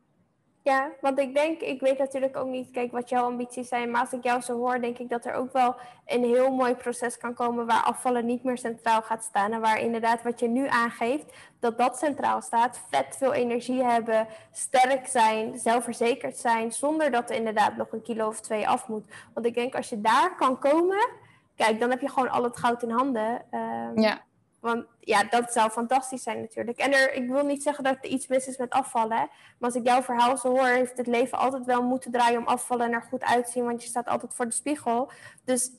Ja, 0.66 0.90
want 1.00 1.18
ik 1.18 1.34
denk, 1.34 1.60
ik 1.60 1.80
weet 1.80 1.98
natuurlijk 1.98 2.36
ook 2.36 2.48
niet, 2.48 2.70
kijk, 2.70 2.92
wat 2.92 3.08
jouw 3.08 3.24
ambities 3.24 3.68
zijn, 3.68 3.90
maar 3.90 4.00
als 4.00 4.12
ik 4.12 4.22
jou 4.22 4.40
zo 4.40 4.56
hoor, 4.58 4.80
denk 4.80 4.98
ik 4.98 5.08
dat 5.08 5.24
er 5.24 5.34
ook 5.34 5.52
wel 5.52 5.74
een 6.06 6.24
heel 6.24 6.50
mooi 6.50 6.74
proces 6.74 7.18
kan 7.18 7.34
komen 7.34 7.66
waar 7.66 7.82
afvallen 7.82 8.26
niet 8.26 8.44
meer 8.44 8.58
centraal 8.58 9.02
gaat 9.02 9.24
staan 9.24 9.52
en 9.52 9.60
waar 9.60 9.80
inderdaad 9.80 10.22
wat 10.22 10.40
je 10.40 10.48
nu 10.48 10.68
aangeeft, 10.68 11.36
dat 11.60 11.78
dat 11.78 11.98
centraal 11.98 12.42
staat, 12.42 12.80
vet 12.90 13.16
veel 13.16 13.32
energie 13.32 13.84
hebben, 13.84 14.26
sterk 14.52 15.06
zijn, 15.06 15.58
zelfverzekerd 15.58 16.36
zijn, 16.36 16.72
zonder 16.72 17.10
dat 17.10 17.30
er 17.30 17.36
inderdaad 17.36 17.76
nog 17.76 17.92
een 17.92 18.02
kilo 18.02 18.26
of 18.26 18.40
twee 18.40 18.68
af 18.68 18.88
moet. 18.88 19.12
Want 19.34 19.46
ik 19.46 19.54
denk, 19.54 19.74
als 19.74 19.88
je 19.88 20.00
daar 20.00 20.36
kan 20.36 20.58
komen, 20.58 21.08
kijk, 21.56 21.80
dan 21.80 21.90
heb 21.90 22.00
je 22.00 22.08
gewoon 22.08 22.30
al 22.30 22.42
het 22.42 22.56
goud 22.56 22.82
in 22.82 22.90
handen. 22.90 23.42
Um, 23.50 24.00
ja. 24.00 24.22
Want 24.66 24.86
ja, 25.00 25.24
dat 25.24 25.52
zou 25.52 25.70
fantastisch 25.70 26.22
zijn 26.22 26.40
natuurlijk. 26.40 26.78
En 26.78 26.92
er, 26.92 27.12
ik 27.12 27.28
wil 27.28 27.44
niet 27.44 27.62
zeggen 27.62 27.84
dat 27.84 27.96
er 28.00 28.10
iets 28.10 28.26
mis 28.26 28.46
is 28.46 28.56
met 28.56 28.70
afvallen. 28.70 29.08
Maar 29.08 29.30
als 29.58 29.74
ik 29.74 29.86
jouw 29.86 30.02
verhaal 30.02 30.36
zo 30.36 30.48
hoor, 30.48 30.66
heeft 30.66 30.96
het 30.96 31.06
leven 31.06 31.38
altijd 31.38 31.64
wel 31.64 31.82
moeten 31.82 32.10
draaien 32.10 32.38
om 32.38 32.46
afvallen 32.46 32.86
en 32.86 32.92
er 32.92 33.02
goed 33.02 33.22
uitzien. 33.22 33.64
Want 33.64 33.82
je 33.82 33.88
staat 33.88 34.08
altijd 34.08 34.34
voor 34.34 34.44
de 34.44 34.52
spiegel. 34.52 35.10
Dus 35.44 35.70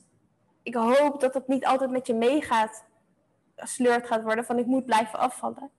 ik 0.62 0.74
hoop 0.74 1.20
dat 1.20 1.34
het 1.34 1.48
niet 1.48 1.66
altijd 1.66 1.90
met 1.90 2.06
je 2.06 2.14
meegaat, 2.14 2.84
sleurd 3.56 4.06
gaat 4.06 4.22
worden 4.22 4.44
van 4.44 4.58
ik 4.58 4.66
moet 4.66 4.84
blijven 4.84 5.18
afvallen. 5.18 5.70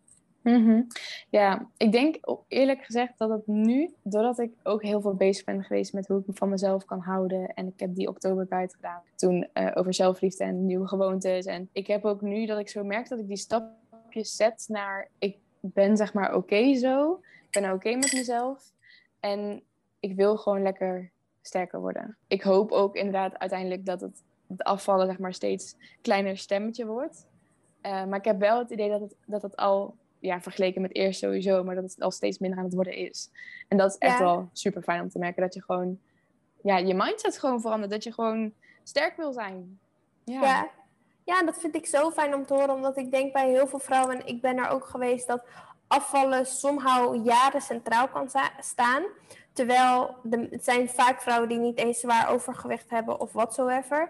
Mm 0.42 0.88
Ja, 1.30 1.70
ik 1.78 1.92
denk 1.92 2.16
eerlijk 2.48 2.84
gezegd 2.84 3.18
dat 3.18 3.30
het 3.30 3.48
nu, 3.48 3.94
doordat 4.04 4.40
ik 4.40 4.52
ook 4.64 4.84
heel 4.84 5.02
veel 5.02 5.14
bezig 5.14 5.46
ben 5.46 5.64
geweest 5.64 5.94
met 5.94 6.08
hoe 6.08 6.20
ik 6.20 6.28
me 6.28 6.34
van 6.34 6.50
mezelf 6.50 6.86
kan 6.86 7.00
houden. 7.00 7.54
En 7.54 7.68
ik 7.68 7.80
heb 7.80 7.96
die 7.96 8.08
oktober 8.08 8.46
buiten 8.46 8.76
gedaan 8.76 9.02
toen 9.16 9.48
uh, 9.54 9.72
over 9.74 9.94
zelfliefde 9.94 10.44
en 10.44 10.66
nieuwe 10.66 10.88
gewoontes. 10.88 11.46
En 11.46 11.70
ik 11.72 11.88
heb 11.88 12.06
ook 12.06 12.22
nu 12.22 12.46
dat 12.46 12.60
ik 12.60 12.70
zo 12.70 12.84
merk 12.84 13.10
dat 13.10 13.20
ik 13.20 13.28
die 13.28 13.38
stapjes 13.38 14.36
zet 14.36 14.66
naar 14.68 15.10
ik 15.20 15.38
ben 15.62 15.98
zeg 15.98 16.14
maar 16.14 16.36
oké 16.36 16.76
zo. 16.76 17.20
Ik 17.46 17.62
ben 17.62 17.72
oké 17.72 17.96
met 17.96 18.14
mezelf. 18.14 18.72
En 19.20 19.64
ik 20.00 20.16
wil 20.16 20.38
gewoon 20.38 20.62
lekker 20.62 21.12
sterker 21.42 21.80
worden. 21.80 22.18
Ik 22.28 22.42
hoop 22.42 22.72
ook 22.72 22.96
inderdaad 22.96 23.40
uiteindelijk 23.40 23.86
dat 23.86 24.02
het, 24.02 24.24
afvallen 24.58 25.06
zeg 25.08 25.20
maar 25.20 25.34
steeds 25.34 25.76
kleiner 26.02 26.38
stemmetje 26.38 26.86
wordt. 26.86 27.28
Uh, 27.82 28.06
maar 28.06 28.18
ik 28.20 28.26
heb 28.26 28.40
wel 28.40 28.60
het 28.60 28.70
idee 28.70 28.90
dat 28.90 29.02
het, 29.02 29.16
dat 29.26 29.42
het 29.42 29.56
al 29.56 29.96
ja, 30.20 30.42
vergeleken 30.42 30.82
met 30.82 30.96
eerst 30.96 31.20
sowieso, 31.20 31.64
maar 31.64 31.76
dat 31.76 31.84
het 31.84 32.02
al 32.02 32.12
steeds 32.12 32.38
minder 32.38 32.60
aan 32.60 32.66
het 32.66 32.74
worden 32.74 32.94
is. 32.94 33.30
En 33.68 33.78
dat 33.78 33.92
is 33.92 33.98
echt 33.98 34.20
wel 34.20 34.50
super 34.54 34.82
fijn 34.82 35.02
om 35.02 35.10
te 35.10 35.20
merken 35.20 35.42
dat 35.42 35.54
je 35.54 35.64
gewoon, 35.64 36.00
ja, 36.64 36.78
je 36.78 36.94
mindset 36.94 37.40
gewoon 37.40 37.62
verandert. 37.62 37.92
Dat 37.92 38.04
je 38.04 38.14
gewoon 38.14 38.54
sterk 38.84 39.18
wil 39.18 39.34
zijn. 39.34 39.80
Ja. 40.24 40.42
ja. 40.42 40.70
Ja, 41.24 41.44
dat 41.44 41.60
vind 41.60 41.76
ik 41.76 41.86
zo 41.86 42.12
fijn 42.12 42.34
om 42.34 42.46
te 42.46 42.54
horen, 42.54 42.76
omdat 42.76 42.98
ik 42.98 43.12
denk 43.12 43.34
bij 43.34 43.50
heel 43.50 43.68
veel 43.68 43.80
vrouwen, 43.80 44.20
en 44.20 44.28
ik 44.28 44.42
ben 44.42 44.58
er 44.58 44.70
ook 44.70 44.86
geweest, 44.86 45.28
dat 45.28 45.44
afvallen 45.88 46.46
somehow 46.46 47.26
jaren 47.26 47.62
centraal 47.62 48.08
kan 48.08 48.30
staan. 48.60 49.04
Terwijl 49.54 50.16
de, 50.24 50.48
het 50.50 50.64
zijn 50.64 50.90
vaak 50.90 51.22
vrouwen 51.22 51.50
die 51.50 51.58
niet 51.58 51.78
eens 51.78 52.00
zwaar 52.00 52.30
overgewicht 52.30 52.90
hebben 52.90 53.20
of 53.20 53.32
whatsoever. 53.32 54.10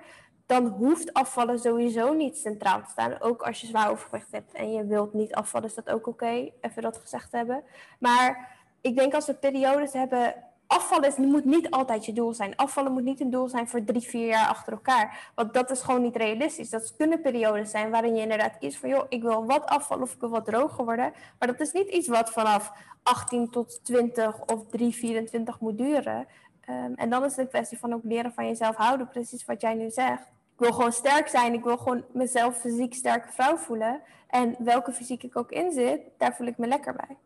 Dan 0.49 0.67
hoeft 0.67 1.13
afvallen 1.13 1.59
sowieso 1.59 2.13
niet 2.13 2.37
centraal 2.37 2.81
te 2.83 2.89
staan. 2.89 3.21
Ook 3.21 3.41
als 3.41 3.61
je 3.61 3.67
zwaar 3.67 3.89
overgewicht 3.89 4.31
hebt 4.31 4.53
en 4.53 4.71
je 4.71 4.85
wilt 4.85 5.13
niet 5.13 5.33
afvallen, 5.33 5.67
is 5.67 5.75
dat 5.75 5.89
ook 5.89 6.07
oké. 6.07 6.49
Even 6.61 6.81
dat 6.81 6.97
gezegd 6.97 7.31
hebben. 7.31 7.63
Maar 7.99 8.57
ik 8.81 8.95
denk 8.95 9.13
als 9.13 9.25
we 9.25 9.33
periodes 9.33 9.93
hebben 9.93 10.35
afvallen 10.67 11.13
moet 11.17 11.45
niet 11.45 11.69
altijd 11.69 12.05
je 12.05 12.13
doel 12.13 12.33
zijn. 12.33 12.55
Afvallen 12.55 12.91
moet 12.91 13.03
niet 13.03 13.19
een 13.19 13.29
doel 13.29 13.47
zijn 13.47 13.67
voor 13.67 13.83
drie, 13.83 14.01
vier 14.01 14.27
jaar 14.27 14.47
achter 14.47 14.73
elkaar. 14.73 15.31
Want 15.35 15.53
dat 15.53 15.71
is 15.71 15.81
gewoon 15.81 16.01
niet 16.01 16.15
realistisch. 16.15 16.69
Dat 16.69 16.95
kunnen 16.97 17.21
periodes 17.21 17.71
zijn 17.71 17.89
waarin 17.89 18.15
je 18.15 18.21
inderdaad 18.21 18.57
kiest 18.57 18.77
van... 18.77 18.89
joh, 18.89 19.05
ik 19.09 19.21
wil 19.21 19.45
wat 19.45 19.65
afvallen 19.65 20.03
of 20.03 20.13
ik 20.13 20.19
wil 20.19 20.29
wat 20.29 20.45
droger 20.45 20.85
worden. 20.85 21.13
Maar 21.39 21.47
dat 21.47 21.59
is 21.59 21.71
niet 21.71 21.89
iets 21.89 22.07
wat 22.07 22.29
vanaf 22.29 22.71
18 23.03 23.49
tot 23.49 23.79
20 23.83 24.41
of 24.45 24.65
3, 24.69 24.93
24 24.93 25.59
moet 25.59 25.77
duren. 25.77 26.27
Um, 26.69 26.93
en 26.95 27.09
dan 27.09 27.23
is 27.23 27.31
het 27.31 27.39
een 27.39 27.47
kwestie 27.47 27.79
van 27.79 27.93
ook 27.93 28.03
leren 28.03 28.33
van 28.33 28.47
jezelf 28.47 28.75
houden. 28.75 29.07
Precies 29.07 29.45
wat 29.45 29.61
jij 29.61 29.73
nu 29.73 29.89
zegt. 29.89 30.38
Wil 30.59 30.73
gewoon 30.73 30.91
sterk 30.91 31.27
zijn. 31.27 31.53
Ik 31.53 31.63
wil 31.63 31.77
gewoon 31.77 32.05
mezelf 32.11 32.57
fysiek 32.57 32.93
sterke 32.93 33.31
vrouw 33.31 33.57
voelen. 33.57 34.01
En 34.27 34.55
welke 34.59 34.91
fysiek 34.91 35.23
ik 35.23 35.37
ook 35.37 35.51
in 35.51 35.71
zit, 35.71 36.01
daar 36.17 36.35
voel 36.35 36.47
ik 36.47 36.57
me 36.57 36.67
lekker 36.67 36.95
bij. 36.95 37.17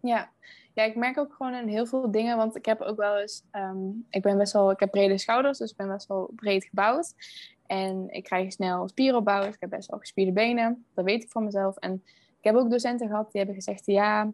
Ja, 0.00 0.30
ja, 0.74 0.82
ik 0.82 0.96
merk 0.96 1.18
ook 1.18 1.34
gewoon 1.34 1.54
in 1.54 1.68
heel 1.68 1.86
veel 1.86 2.10
dingen, 2.10 2.36
want 2.36 2.56
ik 2.56 2.64
heb 2.64 2.80
ook 2.80 2.96
wel 2.96 3.18
eens, 3.18 3.44
um, 3.52 4.06
ik 4.10 4.22
ben 4.22 4.38
best 4.38 4.52
wel, 4.52 4.70
ik 4.70 4.80
heb 4.80 4.90
brede 4.90 5.18
schouders, 5.18 5.58
dus 5.58 5.70
ik 5.70 5.76
ben 5.76 5.88
best 5.88 6.06
wel 6.06 6.30
breed 6.36 6.64
gebouwd. 6.64 7.14
En 7.66 8.06
ik 8.10 8.24
krijg 8.24 8.52
snel 8.52 8.88
spieropbouw, 8.88 9.44
dus 9.44 9.54
ik 9.54 9.60
heb 9.60 9.70
best 9.70 9.90
wel 9.90 9.98
gespierde 9.98 10.32
benen, 10.32 10.84
dat 10.94 11.04
weet 11.04 11.22
ik 11.22 11.30
van 11.30 11.44
mezelf. 11.44 11.76
En 11.76 12.02
ik 12.38 12.44
heb 12.44 12.54
ook 12.54 12.70
docenten 12.70 13.08
gehad 13.08 13.32
die 13.32 13.40
hebben 13.40 13.62
gezegd, 13.62 13.86
ja, 13.86 14.30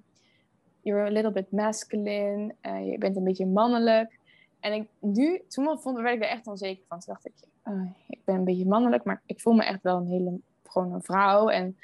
you're 0.80 1.06
a 1.06 1.10
little 1.10 1.32
bit 1.32 1.50
masculine, 1.50 2.54
uh, 2.62 2.90
je 2.90 2.98
bent 2.98 3.16
een 3.16 3.24
beetje 3.24 3.46
mannelijk. 3.46 4.15
En 4.60 4.72
ik, 4.72 4.88
nu, 5.00 5.42
toen 5.48 5.78
vond, 5.78 5.98
werd 5.98 6.16
ik 6.16 6.22
er 6.22 6.28
echt 6.28 6.46
onzeker 6.46 6.84
van. 6.88 6.98
Toen 7.00 7.14
dacht 7.14 7.26
ik, 7.26 7.32
uh, 7.64 7.90
ik 8.08 8.24
ben 8.24 8.34
een 8.34 8.44
beetje 8.44 8.66
mannelijk, 8.66 9.04
maar 9.04 9.22
ik 9.26 9.40
voel 9.40 9.54
me 9.54 9.64
echt 9.64 9.82
wel 9.82 9.96
een 9.96 10.06
hele, 10.06 10.40
gewoon 10.62 10.92
een 10.92 11.02
vrouw. 11.02 11.48
En 11.48 11.76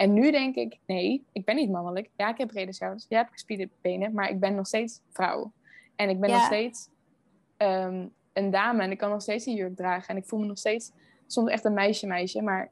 en 0.00 0.12
nu 0.12 0.30
denk 0.30 0.54
ik, 0.54 0.78
nee, 0.86 1.24
ik 1.32 1.44
ben 1.44 1.56
niet 1.56 1.70
mannelijk. 1.70 2.10
Ja, 2.16 2.28
ik 2.28 2.38
heb 2.38 2.48
brede 2.48 2.72
schouders. 2.72 3.06
Ja, 3.08 3.18
ik 3.18 3.24
heb 3.24 3.32
gespierde 3.32 3.68
benen. 3.80 4.12
Maar 4.12 4.30
ik 4.30 4.40
ben 4.40 4.54
nog 4.54 4.66
steeds 4.66 5.00
vrouw. 5.10 5.52
En 5.96 6.08
ik 6.08 6.20
ben 6.20 6.30
nog 6.30 6.44
steeds 6.44 6.88
ehm, 7.56 8.06
een 8.32 8.50
dame. 8.50 8.82
En 8.82 8.90
ik 8.90 8.98
kan 8.98 9.10
nog 9.10 9.22
steeds 9.22 9.46
een 9.46 9.54
jurk 9.54 9.76
dragen. 9.76 10.08
En 10.08 10.16
ik 10.16 10.24
voel 10.24 10.40
me 10.40 10.46
nog 10.46 10.58
steeds 10.58 10.92
soms 11.26 11.50
echt 11.50 11.64
een 11.64 11.74
meisje 11.74 12.06
meisje. 12.06 12.42
Maar 12.42 12.70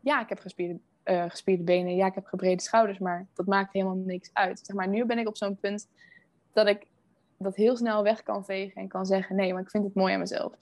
ja, 0.00 0.22
ik 0.22 0.28
heb 0.28 0.38
gespierde, 0.38 0.78
uh, 1.04 1.24
gespierde 1.28 1.62
benen. 1.62 1.96
Ja, 1.96 2.06
ik 2.06 2.14
heb 2.14 2.26
gebrede 2.26 2.62
schouders. 2.62 2.98
Maar 2.98 3.26
dat 3.34 3.46
maakt 3.46 3.72
helemaal 3.72 4.02
niks 4.04 4.30
uit. 4.32 4.60
Zeg 4.62 4.76
maar, 4.76 4.88
nu 4.88 5.04
ben 5.04 5.18
ik 5.18 5.28
op 5.28 5.36
zo'n 5.36 5.56
punt 5.56 5.88
dat 6.52 6.66
ik 6.66 6.86
dat 7.38 7.56
heel 7.56 7.76
snel 7.76 8.02
weg 8.02 8.22
kan 8.22 8.44
vegen. 8.44 8.80
En 8.80 8.88
kan 8.88 9.06
zeggen, 9.06 9.36
nee, 9.36 9.52
maar 9.52 9.62
ik 9.62 9.70
vind 9.70 9.84
het 9.84 9.94
mooi 9.94 10.12
aan 10.12 10.18
mezelf. 10.18 10.52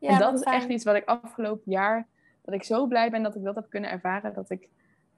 Ja, 0.00 0.08
en 0.08 0.18
dat 0.18 0.34
is 0.34 0.42
echt 0.42 0.68
iets 0.68 0.84
wat 0.84 0.94
ik 0.94 1.04
afgelopen 1.04 1.72
jaar... 1.72 2.06
Dat 2.42 2.54
ik 2.56 2.64
zo 2.64 2.86
blij 2.86 3.10
ben 3.10 3.22
dat 3.22 3.34
ik 3.34 3.44
dat 3.44 3.54
heb 3.54 3.70
kunnen 3.70 3.90
ervaren. 3.90 4.34
Dat 4.34 4.50
ik 4.50 4.68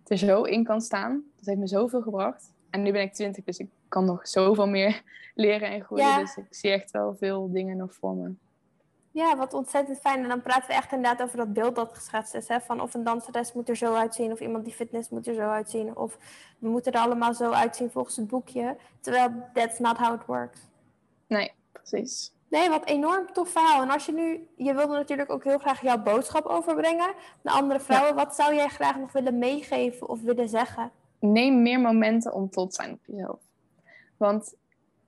er 0.07 0.19
zo 0.19 0.43
in 0.43 0.65
kan 0.65 0.81
staan. 0.81 1.25
Dat 1.37 1.47
heeft 1.47 1.59
me 1.59 1.67
zoveel 1.67 2.03
gebracht. 2.03 2.53
En 2.71 2.83
nu 2.83 2.93
ben 2.93 3.03
ik 3.03 3.13
20, 3.13 3.45
dus 3.45 3.59
ik 3.59 3.69
kan 3.89 4.05
nog 4.05 4.29
zoveel 4.29 4.69
meer 4.69 5.03
leren 5.35 5.71
en 5.71 5.85
groeien. 5.85 6.19
Dus 6.19 6.37
ik 6.37 6.47
zie 6.51 6.71
echt 6.71 6.91
wel 6.91 7.17
veel 7.17 7.51
dingen 7.53 7.77
nog 7.77 7.95
voor 7.95 8.15
me. 8.15 8.33
Ja, 9.13 9.37
wat 9.37 9.55
ontzettend 9.55 9.99
fijn. 9.99 10.23
En 10.23 10.29
dan 10.29 10.43
praten 10.43 10.67
we 10.67 10.75
echt 10.75 10.93
inderdaad 10.93 11.23
over 11.23 11.37
dat 11.37 11.53
beeld 11.53 11.75
dat 11.75 11.95
geschetst 11.95 12.35
is. 12.35 12.49
Hè? 12.49 12.61
Van 12.61 12.81
of 12.81 12.95
een 12.95 13.05
danseres 13.05 13.53
moet 13.53 13.69
er 13.69 13.77
zo 13.77 13.95
uitzien, 13.95 14.33
of 14.33 14.41
iemand 14.41 14.65
die 14.65 14.75
fitness 14.75 15.09
moet 15.09 15.27
er 15.27 15.35
zo 15.35 15.49
uitzien. 15.49 15.97
Of 15.97 16.19
we 16.59 16.69
moeten 16.69 16.93
er 16.93 17.01
allemaal 17.01 17.35
zo 17.35 17.51
uitzien 17.51 17.91
volgens 17.91 18.17
het 18.17 18.27
boekje. 18.27 18.77
Terwijl 19.01 19.31
that's 19.53 19.79
not 19.79 19.97
how 19.97 20.15
it 20.15 20.27
works. 20.27 20.61
Nee, 21.31 21.53
precies. 21.73 22.33
Nee, 22.49 22.69
wat 22.69 22.87
enorm 22.87 23.33
tof 23.33 23.49
verhaal. 23.49 23.83
En 23.83 23.91
als 23.91 24.07
je 24.07 24.13
nu, 24.13 24.49
je 24.57 24.75
wilde 24.75 24.93
natuurlijk 24.93 25.31
ook 25.31 25.45
heel 25.45 25.59
graag 25.59 25.83
jouw 25.83 26.03
boodschap 26.03 26.45
overbrengen 26.47 27.13
naar 27.43 27.55
andere 27.55 27.81
vrouwen. 27.81 28.15
Wat 28.15 28.35
zou 28.35 28.55
jij 28.55 28.69
graag 28.69 28.97
nog 28.99 29.13
willen 29.13 29.39
meegeven 29.39 30.09
of 30.09 30.21
willen 30.21 30.49
zeggen? 30.49 30.91
Neem 31.19 31.63
meer 31.63 31.81
momenten 31.81 32.33
om 32.33 32.51
trots 32.51 32.77
zijn 32.77 32.93
op 32.93 32.99
jezelf. 33.07 33.41
Want 34.17 34.55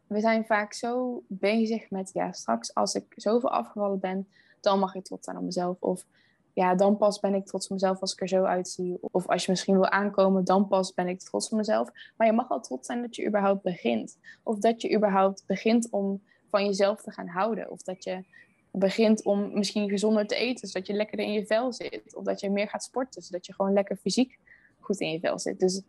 we 0.07 0.21
zijn 0.21 0.47
vaak 0.47 0.73
zo 0.73 1.23
bezig 1.27 1.91
met, 1.91 2.11
ja, 2.13 2.33
straks 2.33 2.75
als 2.75 2.95
ik 2.95 3.05
zoveel 3.17 3.51
afgevallen 3.51 4.01
ben, 4.01 4.29
dan 4.61 4.79
mag 4.79 4.95
ik 4.95 5.05
trots 5.05 5.25
zijn 5.25 5.37
op 5.37 5.43
mezelf. 5.43 5.77
Of 5.81 6.05
ja, 6.53 6.75
dan 6.75 6.97
pas 6.97 7.21
ben 7.21 7.35
ik 7.35 7.47
trots 7.47 7.65
op 7.65 7.73
mezelf 7.73 8.01
als 8.01 8.13
ik 8.13 8.21
er 8.21 8.29
zo 8.29 8.45
uitzie. 8.45 8.99
Of 9.01 9.27
als 9.27 9.45
je 9.45 9.51
misschien 9.51 9.75
wil 9.75 9.89
aankomen, 9.89 10.45
dan 10.45 10.69
pas 10.69 10.95
ben 10.95 11.09
ik 11.09 11.21
trots 11.21 11.49
op 11.49 11.57
mezelf. 11.57 11.91
Maar 12.17 12.27
je 12.27 12.33
mag 12.33 12.51
al 12.51 12.61
trots 12.61 12.87
zijn 12.87 13.01
dat 13.01 13.17
je 13.17 13.27
überhaupt 13.27 13.63
begint. 13.63 14.19
Of 14.43 14.59
dat 14.59 14.83
je 14.83 14.95
überhaupt 14.95 15.45
begint 15.47 15.91
om 15.91 16.23
van 16.51 16.65
jezelf 16.65 17.03
te 17.03 17.11
gaan 17.11 17.29
houden. 17.29 17.71
Of 17.71 17.83
dat 17.83 18.05
je 18.05 18.25
begint 18.71 19.25
om 19.25 19.53
misschien 19.53 19.89
gezonder 19.89 20.27
te 20.27 20.35
eten, 20.35 20.69
zodat 20.69 20.87
je 20.87 20.93
lekkerder 20.93 21.27
in 21.27 21.33
je 21.33 21.47
vel 21.47 21.73
zit. 21.73 22.15
Of 22.15 22.25
dat 22.25 22.41
je 22.41 22.51
meer 22.51 22.69
gaat 22.69 22.85
sporten, 22.85 23.23
zodat 23.23 23.47
je 23.47 23.55
gewoon 23.55 23.73
lekker 23.73 23.97
fysiek 23.97 24.39
goed 24.81 25.01
in 25.01 25.11
je 25.11 25.21
vel 25.21 25.39
zit. 25.39 25.61
Dus 25.61 25.83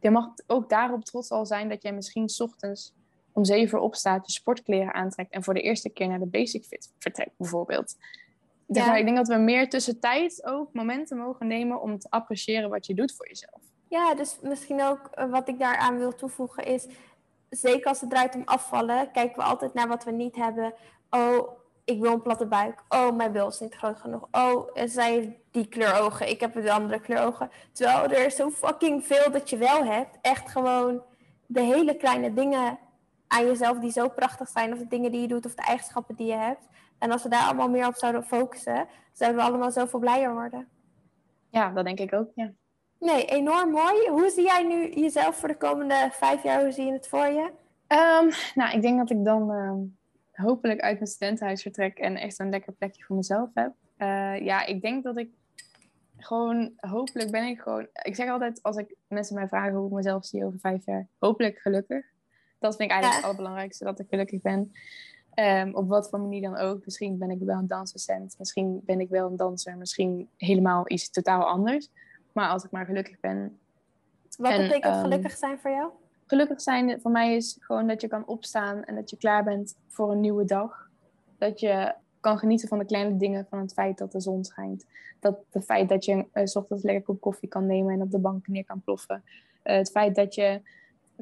je 0.00 0.10
mag 0.10 0.34
ook 0.46 0.68
daarop 0.68 1.04
trots 1.04 1.30
al 1.30 1.46
zijn 1.46 1.68
dat 1.68 1.82
jij 1.82 1.92
misschien 1.92 2.30
ochtends 2.38 2.94
om 3.32 3.44
zeven 3.44 3.78
uur 3.78 3.84
opstaat, 3.84 4.26
je 4.26 4.32
sportkleren 4.32 4.94
aantrekt 4.94 5.32
en 5.32 5.42
voor 5.44 5.54
de 5.54 5.60
eerste 5.60 5.88
keer 5.88 6.08
naar 6.08 6.18
de 6.18 6.26
Basic 6.26 6.64
Fit 6.64 6.92
vertrekt, 6.98 7.32
bijvoorbeeld. 7.36 7.96
Ja. 8.72 8.94
ik 8.94 9.04
denk 9.04 9.16
dat 9.16 9.28
we 9.28 9.36
meer 9.36 9.68
tussentijd 9.68 10.44
ook 10.44 10.72
momenten 10.72 11.16
mogen 11.16 11.46
nemen 11.46 11.80
om 11.80 11.98
te 11.98 12.10
appreciëren 12.10 12.70
wat 12.70 12.86
je 12.86 12.94
doet 12.94 13.14
voor 13.16 13.28
jezelf. 13.28 13.62
Ja, 13.88 14.14
dus 14.14 14.38
misschien 14.42 14.82
ook 14.82 15.10
eh, 15.12 15.30
wat 15.30 15.48
ik 15.48 15.58
daaraan 15.58 15.98
wil 15.98 16.14
toevoegen 16.14 16.64
is, 16.64 16.86
zeker 17.48 17.86
als 17.86 18.00
het 18.00 18.10
draait 18.10 18.34
om 18.34 18.42
afvallen, 18.44 19.10
kijken 19.10 19.36
we 19.36 19.42
altijd 19.42 19.74
naar 19.74 19.88
wat 19.88 20.04
we 20.04 20.10
niet 20.10 20.36
hebben. 20.36 20.74
Oh, 21.10 21.60
ik 21.84 22.00
wil 22.00 22.12
een 22.12 22.22
platte 22.22 22.46
buik. 22.46 22.82
Oh, 22.88 23.16
mijn 23.16 23.32
bil 23.32 23.48
is 23.48 23.60
niet 23.60 23.74
groot 23.74 24.00
genoeg. 24.00 24.28
Oh, 24.30 24.68
zij 24.84 25.12
heeft 25.12 25.28
die 25.50 25.66
kleur 25.66 26.00
ogen. 26.00 26.28
Ik 26.28 26.40
heb 26.40 26.54
de 26.54 26.72
andere 26.72 27.00
kleur 27.00 27.22
ogen. 27.22 27.50
Terwijl 27.72 28.04
er 28.04 28.26
is 28.26 28.36
zo 28.36 28.50
fucking 28.50 29.06
veel 29.06 29.30
dat 29.30 29.50
je 29.50 29.56
wel 29.56 29.84
hebt. 29.84 30.18
Echt 30.20 30.50
gewoon 30.50 31.02
de 31.46 31.60
hele 31.60 31.96
kleine 31.96 32.32
dingen 32.32 32.78
aan 33.26 33.46
jezelf 33.46 33.78
die 33.78 33.90
zo 33.90 34.08
prachtig 34.08 34.48
zijn. 34.48 34.72
Of 34.72 34.78
de 34.78 34.86
dingen 34.86 35.10
die 35.10 35.20
je 35.20 35.28
doet 35.28 35.46
of 35.46 35.54
de 35.54 35.62
eigenschappen 35.62 36.14
die 36.16 36.26
je 36.26 36.36
hebt. 36.36 36.68
En 37.00 37.10
als 37.10 37.22
we 37.22 37.28
daar 37.28 37.44
allemaal 37.44 37.70
meer 37.70 37.86
op 37.86 37.94
zouden 37.94 38.24
focussen, 38.24 38.86
zouden 39.12 39.40
we 39.40 39.48
allemaal 39.48 39.70
zoveel 39.70 39.98
blijer 39.98 40.32
worden. 40.32 40.68
Ja, 41.50 41.70
dat 41.70 41.84
denk 41.84 41.98
ik 41.98 42.12
ook, 42.12 42.30
ja. 42.34 42.52
Nee, 42.98 43.24
enorm 43.24 43.70
mooi. 43.70 44.08
Hoe 44.08 44.30
zie 44.30 44.44
jij 44.44 44.62
nu 44.62 44.92
jezelf 44.92 45.36
voor 45.36 45.48
de 45.48 45.56
komende 45.56 46.08
vijf 46.12 46.42
jaar? 46.42 46.62
Hoe 46.62 46.72
zie 46.72 46.84
je 46.86 46.92
het 46.92 47.08
voor 47.08 47.26
je? 47.26 47.50
Um, 47.88 48.30
nou, 48.54 48.76
ik 48.76 48.82
denk 48.82 48.98
dat 48.98 49.10
ik 49.10 49.24
dan 49.24 49.52
ehm, 49.52 49.78
hopelijk 50.32 50.80
uit 50.80 50.94
mijn 50.94 51.10
studentenhuis 51.10 51.62
vertrek 51.62 51.98
en 51.98 52.16
echt 52.16 52.38
een 52.38 52.50
lekker 52.50 52.72
plekje 52.72 53.04
voor 53.04 53.16
mezelf 53.16 53.50
heb. 53.54 53.72
Uh, 53.98 54.40
ja, 54.44 54.66
ik 54.66 54.82
denk 54.82 55.04
dat 55.04 55.16
ik 55.16 55.30
gewoon, 56.16 56.72
hopelijk 56.76 57.30
ben 57.30 57.46
ik 57.46 57.60
gewoon... 57.60 57.86
Ik 58.02 58.14
zeg 58.14 58.28
altijd, 58.28 58.62
als 58.62 58.76
ik 58.76 58.94
mensen 59.08 59.34
mij 59.34 59.48
vragen 59.48 59.74
hoe 59.74 59.86
ik 59.86 59.94
mezelf 59.94 60.24
zie 60.24 60.44
over 60.44 60.58
vijf 60.58 60.86
jaar, 60.86 61.06
hopelijk 61.18 61.58
gelukkig. 61.58 62.04
Dat 62.58 62.76
vind 62.76 62.90
ik 62.90 62.96
eigenlijk 62.96 63.14
het 63.14 63.24
allerbelangrijkste, 63.24 63.84
dat 63.84 63.98
ik 63.98 64.08
gelukkig 64.08 64.40
ben. 64.40 64.72
Um, 65.34 65.74
op 65.74 65.88
wat 65.88 66.08
voor 66.08 66.20
manier 66.20 66.42
dan 66.42 66.56
ook. 66.56 66.84
Misschien 66.84 67.18
ben 67.18 67.30
ik 67.30 67.38
wel 67.38 67.58
een 67.58 67.66
dansdocent, 67.66 68.34
misschien 68.38 68.80
ben 68.84 69.00
ik 69.00 69.08
wel 69.08 69.30
een 69.30 69.36
danser, 69.36 69.76
misschien 69.76 70.28
helemaal 70.36 70.84
iets 70.86 71.10
totaal 71.10 71.42
anders. 71.42 71.88
Maar 72.32 72.48
als 72.48 72.64
ik 72.64 72.70
maar 72.70 72.84
gelukkig 72.84 73.20
ben. 73.20 73.58
Wat 74.38 74.56
betekent 74.56 74.84
ehm, 74.84 75.00
gelukkig 75.00 75.36
zijn 75.36 75.58
voor 75.58 75.70
jou? 75.70 75.90
Gelukkig 76.26 76.60
zijn 76.60 77.00
voor 77.00 77.10
mij 77.10 77.36
is 77.36 77.56
gewoon 77.60 77.86
dat 77.86 78.00
je 78.00 78.08
kan 78.08 78.26
opstaan 78.26 78.84
en 78.84 78.94
dat 78.94 79.10
je 79.10 79.16
klaar 79.16 79.44
bent 79.44 79.76
voor 79.86 80.10
een 80.10 80.20
nieuwe 80.20 80.44
dag. 80.44 80.88
Dat 81.38 81.60
je 81.60 81.94
kan 82.20 82.38
genieten 82.38 82.68
van 82.68 82.78
de 82.78 82.84
kleine 82.84 83.16
dingen, 83.16 83.46
van 83.50 83.58
het 83.58 83.72
feit 83.72 83.98
dat 83.98 84.12
de 84.12 84.20
zon 84.20 84.44
schijnt. 84.44 84.86
Dat 85.20 85.38
het 85.50 85.64
feit 85.64 85.88
dat 85.88 86.04
je 86.04 86.26
uh, 86.34 86.44
s 86.44 86.56
ochtends 86.56 86.82
lekker 86.82 87.02
kop 87.02 87.20
koffie 87.20 87.48
kan 87.48 87.66
nemen 87.66 87.94
en 87.94 88.02
op 88.02 88.10
de 88.10 88.18
bank 88.18 88.48
neer 88.48 88.64
kan 88.64 88.80
ploffen. 88.80 89.22
Uh, 89.64 89.76
het 89.76 89.90
feit 89.90 90.14
dat 90.14 90.34
je 90.34 90.60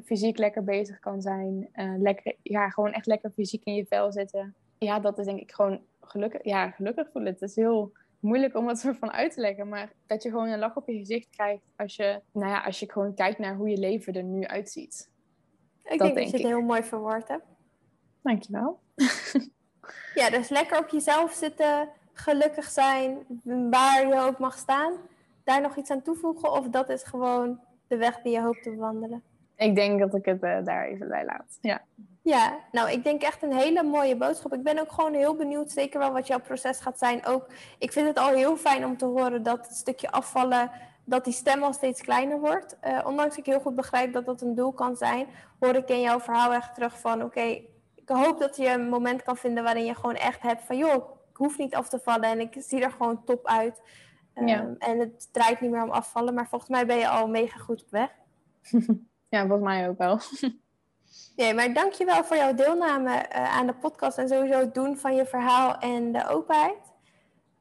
fysiek 0.05 0.37
lekker 0.37 0.63
bezig 0.63 0.99
kan 0.99 1.21
zijn. 1.21 1.69
Uh, 1.73 1.93
lekker, 1.97 2.35
ja, 2.41 2.69
gewoon 2.69 2.91
echt 2.91 3.05
lekker 3.05 3.31
fysiek 3.31 3.63
in 3.63 3.75
je 3.75 3.85
vel 3.85 4.11
zitten. 4.11 4.55
Ja, 4.77 4.99
dat 4.99 5.19
is 5.19 5.25
denk 5.25 5.39
ik 5.39 5.51
gewoon 5.51 5.81
gelukkig, 6.01 6.43
ja, 6.43 6.69
gelukkig 6.69 7.09
voelen. 7.11 7.33
Het 7.33 7.41
is 7.41 7.55
heel 7.55 7.91
moeilijk 8.19 8.55
om 8.55 8.67
het 8.67 8.79
soort 8.79 8.97
van 8.97 9.11
uit 9.11 9.33
te 9.33 9.41
leggen. 9.41 9.69
Maar 9.69 9.91
dat 10.07 10.23
je 10.23 10.29
gewoon 10.29 10.47
een 10.47 10.59
lach 10.59 10.75
op 10.75 10.87
je 10.87 10.97
gezicht 10.97 11.29
krijgt 11.29 11.63
als 11.75 11.95
je, 11.95 12.21
nou 12.31 12.51
ja, 12.51 12.63
als 12.63 12.79
je 12.79 12.91
gewoon 12.91 13.13
kijkt 13.13 13.39
naar 13.39 13.55
hoe 13.55 13.69
je 13.69 13.77
leven 13.77 14.13
er 14.13 14.23
nu 14.23 14.45
uitziet. 14.45 15.09
Ik 15.83 15.99
dat 15.99 16.07
denk, 16.07 16.15
dat 16.15 16.29
je 16.29 16.37
het 16.37 16.47
heel 16.47 16.61
mooi 16.61 16.83
verwoord 16.83 17.27
hebt. 17.27 17.45
Dankjewel. 18.21 18.79
ja, 20.19 20.29
dus 20.29 20.49
lekker 20.49 20.79
op 20.79 20.89
jezelf 20.89 21.31
zitten, 21.31 21.89
gelukkig 22.13 22.65
zijn, 22.65 23.25
waar 23.69 24.07
je 24.07 24.19
ook 24.19 24.39
mag 24.39 24.57
staan. 24.57 24.93
Daar 25.43 25.61
nog 25.61 25.75
iets 25.75 25.89
aan 25.89 26.01
toevoegen 26.01 26.51
of 26.51 26.69
dat 26.69 26.89
is 26.89 27.03
gewoon 27.03 27.59
de 27.87 27.97
weg 27.97 28.21
die 28.21 28.31
je 28.31 28.41
hoopt 28.41 28.63
te 28.63 28.75
wandelen? 28.75 29.23
Ik 29.59 29.75
denk 29.75 29.99
dat 29.99 30.15
ik 30.15 30.25
het 30.25 30.43
uh, 30.43 30.57
daar 30.63 30.85
even 30.85 31.07
bij 31.07 31.25
laat. 31.25 31.57
Ja. 31.61 31.81
Ja, 32.21 32.59
nou, 32.71 32.91
ik 32.91 33.03
denk 33.03 33.21
echt 33.21 33.43
een 33.43 33.53
hele 33.53 33.83
mooie 33.83 34.17
boodschap. 34.17 34.53
Ik 34.53 34.63
ben 34.63 34.79
ook 34.79 34.91
gewoon 34.91 35.13
heel 35.13 35.35
benieuwd, 35.35 35.71
zeker 35.71 35.99
wel 35.99 36.11
wat 36.11 36.27
jouw 36.27 36.39
proces 36.39 36.79
gaat 36.79 36.99
zijn. 36.99 37.25
Ook, 37.25 37.45
ik 37.77 37.91
vind 37.91 38.07
het 38.07 38.17
al 38.17 38.33
heel 38.33 38.57
fijn 38.57 38.85
om 38.85 38.97
te 38.97 39.05
horen 39.05 39.43
dat 39.43 39.67
het 39.67 39.75
stukje 39.75 40.11
afvallen, 40.11 40.71
dat 41.05 41.23
die 41.23 41.33
stem 41.33 41.63
al 41.63 41.73
steeds 41.73 42.01
kleiner 42.01 42.39
wordt. 42.39 42.77
Uh, 42.83 42.99
ondanks 43.05 43.37
ik 43.37 43.45
heel 43.45 43.59
goed 43.59 43.75
begrijp 43.75 44.13
dat 44.13 44.25
dat 44.25 44.41
een 44.41 44.55
doel 44.55 44.71
kan 44.71 44.95
zijn, 44.95 45.27
hoor 45.59 45.75
ik 45.75 45.89
in 45.89 46.01
jouw 46.01 46.19
verhaal 46.19 46.53
echt 46.53 46.73
terug 46.73 46.99
van, 46.99 47.23
oké, 47.23 47.41
ik 47.95 48.09
hoop 48.09 48.39
dat 48.39 48.57
je 48.57 48.67
een 48.67 48.89
moment 48.89 49.23
kan 49.23 49.37
vinden 49.37 49.63
waarin 49.63 49.85
je 49.85 49.95
gewoon 49.95 50.15
echt 50.15 50.41
hebt 50.41 50.63
van, 50.63 50.77
joh, 50.77 50.95
ik 51.29 51.37
hoef 51.37 51.57
niet 51.57 51.75
af 51.75 51.89
te 51.89 51.99
vallen 51.99 52.29
en 52.29 52.39
ik 52.39 52.55
zie 52.59 52.83
er 52.83 52.91
gewoon 52.91 53.23
top 53.23 53.47
uit. 53.47 53.81
ja. 54.33 54.59
Ehm, 54.59 54.73
en 54.77 54.99
het 54.99 55.33
draait 55.33 55.61
niet 55.61 55.71
meer 55.71 55.83
om 55.83 55.91
afvallen, 55.91 56.33
maar 56.33 56.47
volgens 56.47 56.71
mij 56.71 56.85
ben 56.85 56.97
je 56.97 57.07
al 57.07 57.27
mega 57.27 57.57
goed 57.57 57.83
op 57.83 57.89
weg. 57.89 58.11
ja, 59.29 59.39
volgens 59.39 59.67
mij 59.67 59.89
ook 59.89 59.97
wel. 59.97 60.19
Nee, 61.35 61.53
maar 61.53 61.73
dankjewel 61.73 62.23
voor 62.23 62.37
jouw 62.37 62.53
deelname 62.53 63.09
uh, 63.09 63.57
aan 63.57 63.67
de 63.67 63.73
podcast 63.73 64.17
en 64.17 64.27
sowieso 64.27 64.59
het 64.59 64.73
doen 64.73 64.97
van 64.97 65.15
je 65.15 65.25
verhaal 65.25 65.77
en 65.77 66.11
de 66.11 66.27
openheid. 66.27 66.77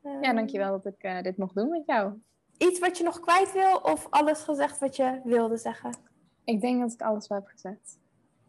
Um, 0.05 0.23
ja, 0.23 0.33
dankjewel 0.33 0.71
dat 0.81 0.95
ik 0.95 1.05
uh, 1.05 1.23
dit 1.23 1.37
mocht 1.37 1.55
doen 1.55 1.69
met 1.69 1.83
jou. 1.87 2.13
Iets 2.57 2.79
wat 2.79 2.99
je 2.99 3.05
nog 3.05 3.21
kwijt 3.21 3.53
wil 3.53 3.77
of 3.77 4.07
alles 4.11 4.41
gezegd 4.41 4.79
wat 4.79 4.97
je 4.97 5.21
wilde 5.25 5.57
zeggen? 5.57 5.97
Ik 6.45 6.61
denk 6.61 6.81
dat 6.81 6.93
ik 6.93 7.03
alles 7.03 7.29
wel 7.29 7.39
heb 7.39 7.49
gezegd. 7.49 7.99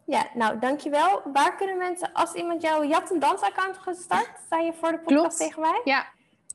Ja, 0.06 0.28
nou 0.34 0.60
dankjewel. 0.60 1.22
Waar 1.34 1.56
kunnen 1.56 1.78
mensen, 1.78 2.14
als 2.14 2.34
iemand 2.34 2.62
jouw 2.62 2.84
Jat 2.84 3.12
en 3.12 3.20
Dans 3.20 3.42
account 3.42 3.78
gestart, 3.78 4.32
sta 4.46 4.60
je 4.60 4.74
voor 4.74 4.92
de 4.92 5.00
podcast 5.00 5.20
Klopt. 5.20 5.38
tegen 5.38 5.62
mij? 5.62 5.82
Ja, 5.84 6.08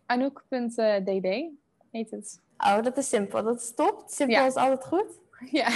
anouk.dd 0.07 1.53
heet 1.91 2.11
het. 2.11 2.43
Oh, 2.59 2.83
dat 2.83 2.97
is 2.97 3.09
simpel. 3.09 3.43
Dat 3.43 3.61
is 3.61 3.75
top. 3.75 4.03
Simpel 4.07 4.37
ja. 4.37 4.47
is 4.47 4.55
altijd 4.55 4.85
goed. 4.85 5.21
Ja. 5.51 5.69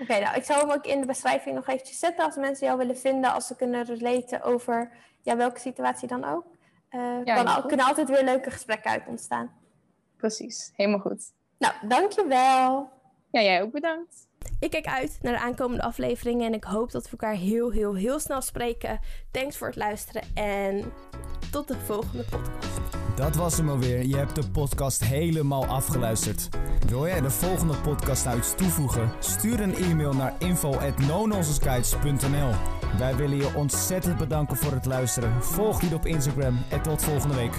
Oké, 0.00 0.18
nou, 0.18 0.36
ik 0.36 0.44
zal 0.44 0.60
hem 0.60 0.70
ook 0.70 0.86
in 0.86 1.00
de 1.00 1.06
beschrijving 1.06 1.54
nog 1.54 1.68
eventjes 1.68 1.98
zetten 1.98 2.24
als 2.24 2.36
mensen 2.36 2.66
jou 2.66 2.78
willen 2.78 2.98
vinden, 2.98 3.32
als 3.32 3.46
ze 3.46 3.56
kunnen 3.56 3.84
relaten 3.84 4.42
over 4.42 4.90
ja, 5.22 5.36
welke 5.36 5.60
situatie 5.60 6.08
dan 6.08 6.24
ook. 6.24 6.46
Uh, 6.90 7.24
ja, 7.24 7.42
kan, 7.42 7.66
kunnen 7.66 7.86
altijd 7.86 8.08
weer 8.08 8.24
leuke 8.24 8.50
gesprekken 8.50 8.90
uit 8.90 9.06
ontstaan. 9.06 9.50
Precies, 10.16 10.72
helemaal 10.76 11.00
goed. 11.00 11.32
Nou, 11.58 11.74
dankjewel. 11.88 12.90
Ja, 13.30 13.42
jij 13.42 13.62
ook 13.62 13.72
bedankt. 13.72 14.28
Ik 14.60 14.70
kijk 14.70 14.86
uit 14.86 15.18
naar 15.22 15.32
de 15.32 15.38
aankomende 15.40 15.82
afleveringen 15.82 16.46
en 16.46 16.54
ik 16.54 16.64
hoop 16.64 16.90
dat 16.90 17.04
we 17.04 17.10
elkaar 17.10 17.34
heel, 17.34 17.70
heel, 17.70 17.94
heel 17.94 18.18
snel 18.18 18.40
spreken. 18.40 19.00
Thanks 19.30 19.56
voor 19.56 19.66
het 19.66 19.76
luisteren 19.76 20.22
en 20.34 20.92
tot 21.50 21.68
de 21.68 21.76
volgende 21.76 22.24
podcast. 22.24 22.99
Dat 23.20 23.34
was 23.34 23.56
hem 23.56 23.68
alweer. 23.68 24.06
Je 24.06 24.16
hebt 24.16 24.34
de 24.34 24.48
podcast 24.52 25.04
helemaal 25.04 25.66
afgeluisterd. 25.66 26.48
Wil 26.88 27.06
jij 27.06 27.20
de 27.20 27.30
volgende 27.30 27.76
podcast 27.76 28.24
nou 28.24 28.38
iets 28.38 28.54
toevoegen? 28.54 29.10
Stuur 29.18 29.60
een 29.60 29.74
e-mail 29.74 30.12
naar 30.12 30.34
info@nononsenskites.nl. 30.38 32.50
Wij 32.98 33.16
willen 33.16 33.36
je 33.36 33.54
ontzettend 33.54 34.16
bedanken 34.16 34.56
voor 34.56 34.72
het 34.72 34.86
luisteren. 34.86 35.42
Volg 35.42 35.80
die 35.80 35.94
op 35.94 36.06
Instagram 36.06 36.58
en 36.68 36.82
tot 36.82 37.02
volgende 37.02 37.34
week. 37.34 37.54